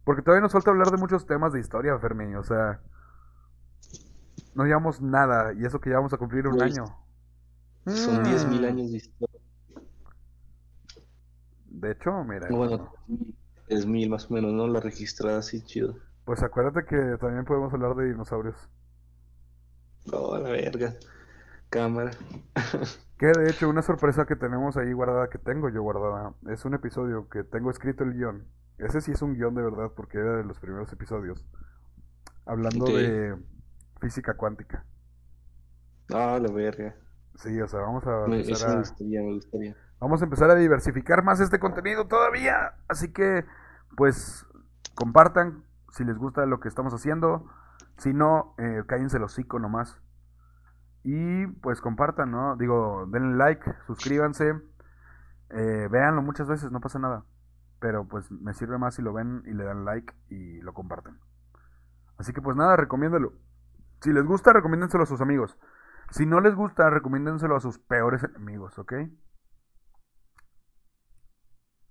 Porque 0.05 0.23
todavía 0.23 0.43
nos 0.43 0.53
falta 0.53 0.71
hablar 0.71 0.91
de 0.91 0.97
muchos 0.97 1.27
temas 1.27 1.53
de 1.53 1.61
historia, 1.61 1.99
Fermín, 1.99 2.35
o 2.37 2.43
sea, 2.43 2.81
no 4.55 4.65
llevamos 4.65 5.01
nada, 5.01 5.53
y 5.55 5.65
eso 5.65 5.81
que 5.81 5.91
ya 5.91 5.97
vamos 5.97 6.13
a 6.13 6.19
cumplir 6.19 6.47
un 6.49 6.57
Güey, 6.57 6.71
año. 6.73 6.85
Son 7.87 8.21
Mm. 8.21 8.25
10.000 8.25 8.65
años 8.65 8.91
de 8.91 8.97
historia. 8.97 9.41
De 11.67 11.93
hecho, 11.93 12.13
mira, 12.25 12.49
Bueno, 12.51 12.93
10.000 13.69 14.09
más 14.11 14.31
o 14.31 14.35
menos, 14.35 14.53
¿no? 14.53 14.67
La 14.69 14.81
registrada 14.81 15.39
así 15.39 15.63
chido. 15.63 15.97
pues 16.25 16.43
acuérdate 16.43 16.85
que 16.85 17.17
también 17.19 17.45
podemos 17.45 17.73
hablar 17.73 17.95
de 17.97 18.07
dinosaurios. 18.07 18.57
Oh, 20.13 20.37
la 20.39 20.51
verga. 20.51 20.95
Cámara. 21.71 22.11
Que 23.19 23.29
de 23.29 23.49
hecho 23.51 23.69
una 23.69 23.83
sorpresa 23.83 24.27
que 24.27 24.35
tenemos 24.35 24.77
ahí 24.77 24.93
guardada, 24.93 25.29
que 25.31 25.39
tengo 25.39 25.69
yo 25.69 25.81
guardada, 25.81 26.35
es 26.49 26.65
un 26.65 26.75
episodio 26.75 27.29
que 27.29 27.45
tengo 27.45 27.71
escrito 27.71 28.03
el 28.03 28.15
guion. 28.15 28.49
Ese 28.79 29.01
sí 29.01 29.13
es 29.13 29.23
un 29.23 29.35
guion 29.35 29.55
de 29.55 29.63
verdad 29.63 29.93
porque 29.95 30.19
era 30.19 30.39
de 30.39 30.43
los 30.43 30.59
primeros 30.59 30.93
episodios. 30.93 31.47
Hablando 32.47 32.87
de 32.87 33.37
física 34.01 34.35
cuántica. 34.37 34.85
Ah, 36.13 36.37
la 36.43 36.53
verga. 36.53 36.97
Sí, 37.37 37.61
o 37.61 37.69
sea, 37.69 37.79
vamos 37.81 38.05
a 38.09 38.27
Me- 38.27 38.41
empezar 38.41 38.71
me 38.71 38.75
a, 38.75 38.79
gustaría, 38.81 39.21
me 39.23 39.35
gustaría. 39.35 39.77
vamos 40.01 40.21
a 40.21 40.25
empezar 40.25 40.51
a 40.51 40.57
diversificar 40.57 41.23
más 41.23 41.39
este 41.39 41.61
contenido 41.61 42.09
todavía. 42.09 42.75
Así 42.89 43.13
que, 43.13 43.45
pues, 43.97 44.45
compartan 44.97 45.63
si 45.93 46.03
les 46.05 46.19
gusta 46.19 46.45
lo 46.47 46.59
que 46.59 46.67
estamos 46.67 46.93
haciendo. 46.93 47.49
Si 48.03 48.13
no, 48.13 48.57
eh, 48.59 48.83
cállense 48.89 49.19
el 49.19 49.23
hocico 49.23 49.61
nomás. 49.61 50.03
Y 51.05 51.47
pues 51.47 51.81
compartan, 51.81 52.33
¿no? 52.33 52.57
Digo, 52.57 53.07
denle 53.07 53.37
like, 53.37 53.63
suscríbanse. 53.87 54.61
Eh, 55.51 55.89
véanlo 55.89 56.21
muchas 56.21 56.49
veces, 56.49 56.73
no 56.73 56.81
pasa 56.81 56.99
nada. 56.99 57.25
Pero 57.79 58.09
pues 58.09 58.29
me 58.33 58.55
sirve 58.55 58.77
más 58.77 58.97
si 58.97 59.03
lo 59.03 59.13
ven 59.13 59.45
y 59.47 59.53
le 59.53 59.63
dan 59.63 59.85
like 59.85 60.13
y 60.31 60.61
lo 60.63 60.75
comparten. 60.75 61.17
Así 62.19 62.33
que 62.33 62.43
pues 62.43 62.57
nada, 62.57 62.75
recomiéndelo. 62.75 63.35
Si 64.01 64.13
les 64.13 64.25
gusta, 64.25 64.53
recomiéndenselo 64.53 65.05
a 65.05 65.07
sus 65.07 65.21
amigos. 65.21 65.57
Si 66.11 66.27
no 66.27 66.41
les 66.41 66.57
gusta, 66.57 66.91
recomiéndenselo 66.91 67.55
a 67.55 67.61
sus 67.61 67.79
peores 67.79 68.25
enemigos, 68.25 68.81
¿ok? 68.81 68.95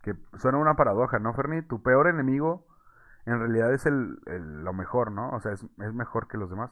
Que 0.01 0.15
suena 0.39 0.57
una 0.57 0.75
paradoja, 0.75 1.19
¿no, 1.19 1.33
Ferni? 1.33 1.61
Tu 1.61 1.81
peor 1.81 2.07
enemigo 2.07 2.67
en 3.25 3.39
realidad 3.39 3.73
es 3.73 3.85
el, 3.85 4.19
el- 4.27 4.63
lo 4.63 4.73
mejor, 4.73 5.11
¿no? 5.11 5.29
O 5.31 5.39
sea, 5.41 5.53
es, 5.53 5.63
es 5.63 5.93
mejor 5.93 6.27
que 6.27 6.37
los 6.37 6.49
demás. 6.49 6.71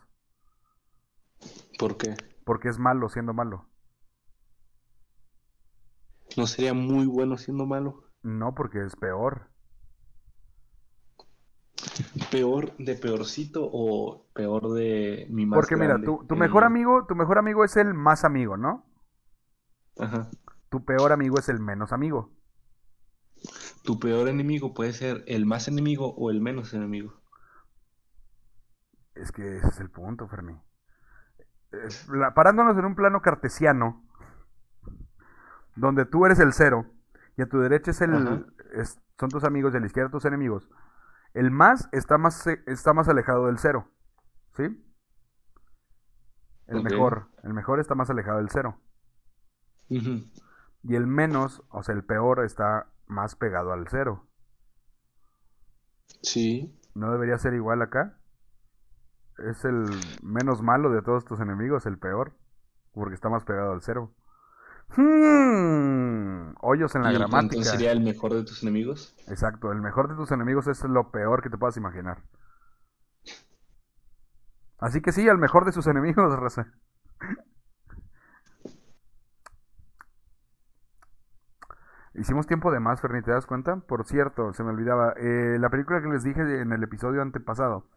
¿Por 1.77 1.97
qué? 1.97 2.15
Porque 2.43 2.67
es 2.67 2.77
malo 2.79 3.07
siendo 3.07 3.33
malo. 3.33 3.69
¿No 6.35 6.47
sería 6.47 6.73
muy 6.73 7.05
bueno 7.05 7.37
siendo 7.37 7.67
malo? 7.67 8.03
No, 8.23 8.55
porque 8.55 8.85
es 8.85 8.95
peor. 8.95 9.49
¿Peor 12.31 12.75
de 12.77 12.95
peorcito 12.95 13.61
o 13.71 14.25
peor 14.33 14.73
de 14.73 15.27
mi 15.29 15.45
más 15.45 15.67
Porque 15.67 15.77
mira, 15.77 16.01
tu, 16.03 16.25
tu 16.27 16.35
mejor 16.35 16.63
amigo, 16.63 17.05
tu 17.05 17.15
mejor 17.15 17.37
amigo 17.37 17.63
es 17.63 17.77
el 17.77 17.93
más 17.93 18.23
amigo, 18.23 18.57
¿no? 18.57 18.83
Ajá. 19.97 20.29
Tu 20.71 20.83
peor 20.83 21.11
amigo 21.11 21.37
es 21.37 21.47
el 21.49 21.59
menos 21.59 21.93
amigo. 21.93 22.31
Tu 23.89 23.97
peor 23.99 24.27
enemigo 24.27 24.75
puede 24.75 24.93
ser 24.93 25.23
el 25.25 25.47
más 25.47 25.67
enemigo 25.67 26.13
o 26.15 26.29
el 26.29 26.41
menos 26.41 26.75
enemigo. 26.75 27.19
Es 29.15 29.31
que 29.31 29.57
ese 29.57 29.67
es 29.67 29.79
el 29.79 29.89
punto, 29.89 30.27
Fermi. 30.27 30.61
Es- 31.71 32.07
la- 32.07 32.35
parándonos 32.35 32.77
en 32.77 32.85
un 32.85 32.93
plano 32.93 33.23
cartesiano, 33.23 34.05
donde 35.75 36.05
tú 36.05 36.23
eres 36.27 36.37
el 36.37 36.53
cero 36.53 36.85
y 37.35 37.41
a 37.41 37.49
tu 37.49 37.57
derecha 37.61 37.89
es 37.89 38.01
el, 38.01 38.45
es- 38.73 39.01
son 39.19 39.29
tus 39.29 39.43
amigos 39.43 39.73
y 39.73 39.77
a 39.77 39.79
la 39.79 39.87
izquierda 39.87 40.11
tus 40.11 40.25
enemigos. 40.25 40.69
El 41.33 41.49
más 41.49 41.89
está 41.91 42.19
más, 42.19 42.45
está 42.45 42.93
más 42.93 43.09
alejado 43.09 43.47
del 43.47 43.57
cero, 43.57 43.89
¿sí? 44.55 44.85
El 46.67 46.83
mejor, 46.83 47.29
el 47.41 47.55
mejor 47.55 47.79
está 47.79 47.95
más 47.95 48.11
alejado 48.11 48.37
del 48.37 48.51
cero. 48.51 48.79
Y 50.83 50.93
el 50.93 51.07
menos, 51.07 51.63
o 51.69 51.81
sea, 51.81 51.95
el 51.95 52.03
peor 52.03 52.45
está 52.45 52.85
más 53.09 53.35
pegado 53.35 53.73
al 53.73 53.87
cero. 53.89 54.27
Sí. 56.21 56.79
¿No 56.95 57.11
debería 57.11 57.37
ser 57.37 57.53
igual 57.53 57.81
acá? 57.81 58.17
Es 59.37 59.65
el 59.65 59.85
menos 60.21 60.61
malo 60.61 60.89
de 60.91 61.01
todos 61.01 61.25
tus 61.25 61.39
enemigos, 61.39 61.85
el 61.85 61.97
peor. 61.97 62.33
Porque 62.93 63.15
está 63.15 63.29
más 63.29 63.43
pegado 63.43 63.71
al 63.71 63.81
cero. 63.81 64.13
Hmm, 64.95 66.55
hoyos 66.61 66.95
en 66.95 67.03
la 67.03 67.11
¿Y 67.11 67.15
el 67.15 67.19
gramática. 67.19 67.57
entonces 67.57 67.71
sería 67.71 67.91
el 67.91 68.01
mejor 68.01 68.33
de 68.33 68.43
tus 68.43 68.63
enemigos? 68.63 69.15
Exacto, 69.27 69.71
el 69.71 69.81
mejor 69.81 70.09
de 70.09 70.15
tus 70.15 70.31
enemigos 70.31 70.67
es 70.67 70.83
lo 70.83 71.11
peor 71.11 71.41
que 71.43 71.49
te 71.49 71.57
puedas 71.57 71.77
imaginar. 71.77 72.23
Así 74.79 75.01
que 75.01 75.11
sí, 75.11 75.27
al 75.29 75.37
mejor 75.37 75.65
de 75.65 75.71
sus 75.73 75.87
enemigos, 75.87 76.35
raza. 76.39 76.73
Hicimos 82.19 82.47
tiempo 82.47 82.71
de 82.71 82.79
más, 82.79 83.01
Ferni, 83.01 83.21
¿te 83.21 83.31
das 83.31 83.45
cuenta? 83.45 83.77
Por 83.77 84.05
cierto, 84.05 84.53
se 84.53 84.63
me 84.63 84.69
olvidaba. 84.71 85.13
eh, 85.17 85.57
la 85.59 85.69
película 85.69 86.01
que 86.01 86.09
les 86.09 86.23
dije 86.23 86.41
en 86.61 86.71
el 86.73 86.83
episodio 86.83 87.21
antepasado, 87.21 87.87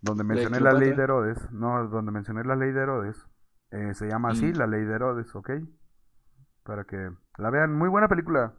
donde 0.00 0.22
de 0.24 0.28
mencioné 0.28 0.60
la 0.60 0.72
ley 0.72 0.92
de? 0.92 1.02
Herodes, 1.02 1.50
no, 1.52 1.86
donde 1.88 2.12
mencioné 2.12 2.44
la 2.44 2.56
ley 2.56 2.72
de 2.72 2.80
Herodes, 2.80 3.26
eh, 3.70 3.92
se 3.94 4.08
llama 4.08 4.30
así, 4.30 4.52
Mm. 4.52 4.56
la 4.56 4.66
ley 4.66 4.84
de 4.84 4.94
Herodes, 4.94 5.34
¿ok? 5.34 5.50
Para 6.64 6.84
que 6.84 7.10
la 7.36 7.50
vean. 7.50 7.74
Muy 7.76 7.88
buena 7.88 8.08
película. 8.08 8.54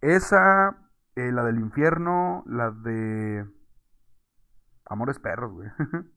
Esa, 0.00 0.76
eh, 1.14 1.30
la 1.30 1.44
del 1.44 1.60
infierno, 1.60 2.42
la 2.46 2.70
de 2.72 3.46
Amores 4.86 5.18
Perros, 5.20 5.52
güey. 5.52 5.68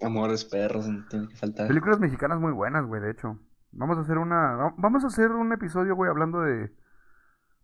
Amores 0.00 0.44
perros, 0.44 0.86
no 0.88 1.04
tiene 1.08 1.26
que 1.28 1.34
faltar. 1.36 1.66
Películas 1.66 1.98
mexicanas 1.98 2.38
muy 2.38 2.52
buenas, 2.52 2.86
güey, 2.86 3.00
de 3.02 3.10
hecho. 3.10 3.38
Vamos 3.72 3.98
a 3.98 4.02
hacer 4.02 4.18
una. 4.18 4.72
Vamos 4.76 5.02
a 5.02 5.08
hacer 5.08 5.32
un 5.32 5.52
episodio, 5.52 5.96
güey, 5.96 6.08
hablando 6.08 6.40
de. 6.40 6.72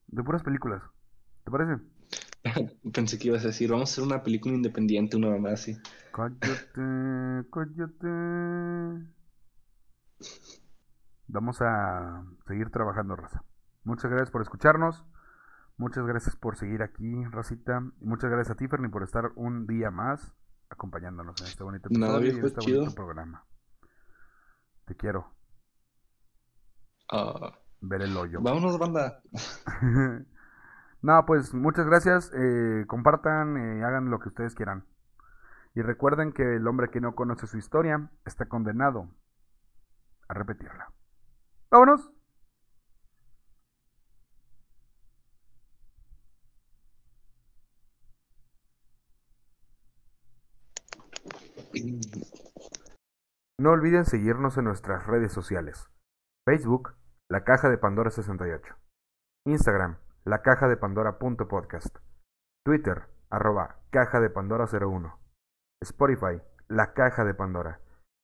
De 0.08 0.22
puras 0.22 0.42
películas. 0.42 0.82
¿Te 1.44 1.50
parece? 1.50 1.82
Pensé 2.92 3.18
que 3.18 3.28
ibas 3.28 3.44
a 3.44 3.48
decir, 3.48 3.70
vamos 3.70 3.90
a 3.90 3.92
hacer 3.92 4.04
una 4.04 4.22
película 4.22 4.54
independiente, 4.54 5.16
una 5.16 5.30
mamá 5.30 5.50
así. 5.50 5.76
Cállate, 6.12 6.44
cállate. 7.52 8.08
Vamos 11.26 11.60
a 11.60 12.24
seguir 12.46 12.70
trabajando, 12.70 13.16
raza. 13.16 13.42
Muchas 13.82 14.10
gracias 14.10 14.30
por 14.30 14.42
escucharnos. 14.42 15.04
Muchas 15.76 16.06
gracias 16.06 16.36
por 16.36 16.56
seguir 16.56 16.82
aquí, 16.82 17.24
Racita. 17.24 17.82
Y 18.00 18.06
muchas 18.06 18.30
gracias 18.30 18.54
a 18.54 18.56
ti, 18.56 18.68
Ferni, 18.68 18.88
por 18.88 19.02
estar 19.02 19.32
un 19.34 19.66
día 19.66 19.90
más 19.90 20.32
acompañándonos 20.70 21.40
en 21.40 21.46
este 21.46 21.64
bonito 21.64 21.88
episodio 21.88 22.32
y 22.32 22.46
este 22.46 22.60
bonito 22.60 22.94
programa. 22.94 23.44
Te 24.86 24.94
quiero. 24.94 25.34
Ah. 27.10 27.58
Ver 27.86 28.02
el 28.02 28.16
hoyo. 28.16 28.40
Vámonos, 28.40 28.78
banda. 28.78 29.20
no, 31.02 31.26
pues 31.26 31.52
muchas 31.52 31.86
gracias. 31.86 32.32
Eh, 32.34 32.84
compartan, 32.86 33.56
y 33.56 33.80
eh, 33.80 33.84
hagan 33.84 34.10
lo 34.10 34.20
que 34.20 34.28
ustedes 34.28 34.54
quieran. 34.54 34.84
Y 35.74 35.82
recuerden 35.82 36.32
que 36.32 36.56
el 36.56 36.66
hombre 36.66 36.90
que 36.90 37.00
no 37.00 37.14
conoce 37.14 37.46
su 37.46 37.58
historia 37.58 38.10
está 38.24 38.46
condenado 38.46 39.08
a 40.28 40.34
repetirla. 40.34 40.92
Vámonos. 41.70 42.10
No 53.58 53.70
olviden 53.70 54.06
seguirnos 54.06 54.56
en 54.56 54.64
nuestras 54.64 55.06
redes 55.06 55.32
sociales. 55.32 55.90
Facebook, 56.46 56.94
La 57.30 57.42
Caja 57.42 57.70
de 57.70 57.78
Pandora 57.78 58.10
68. 58.10 58.76
Instagram, 59.46 59.96
La 60.24 60.42
Caja 60.42 60.68
de 60.68 60.76
Pandora.podcast. 60.76 61.96
Twitter, 62.66 63.08
arroba 63.30 63.80
Caja 63.88 64.20
de 64.20 64.28
Pandora 64.28 64.66
01. 64.66 65.18
Spotify, 65.82 66.42
La 66.68 66.92
Caja 66.92 67.24
de 67.24 67.32
Pandora. 67.32 67.80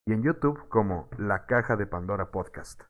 Y 0.06 0.12
en 0.12 0.22
YouTube 0.22 0.68
como 0.68 1.08
La 1.16 1.46
Caja 1.46 1.76
de 1.76 1.86
Pandora 1.86 2.30
Podcast. 2.30 2.89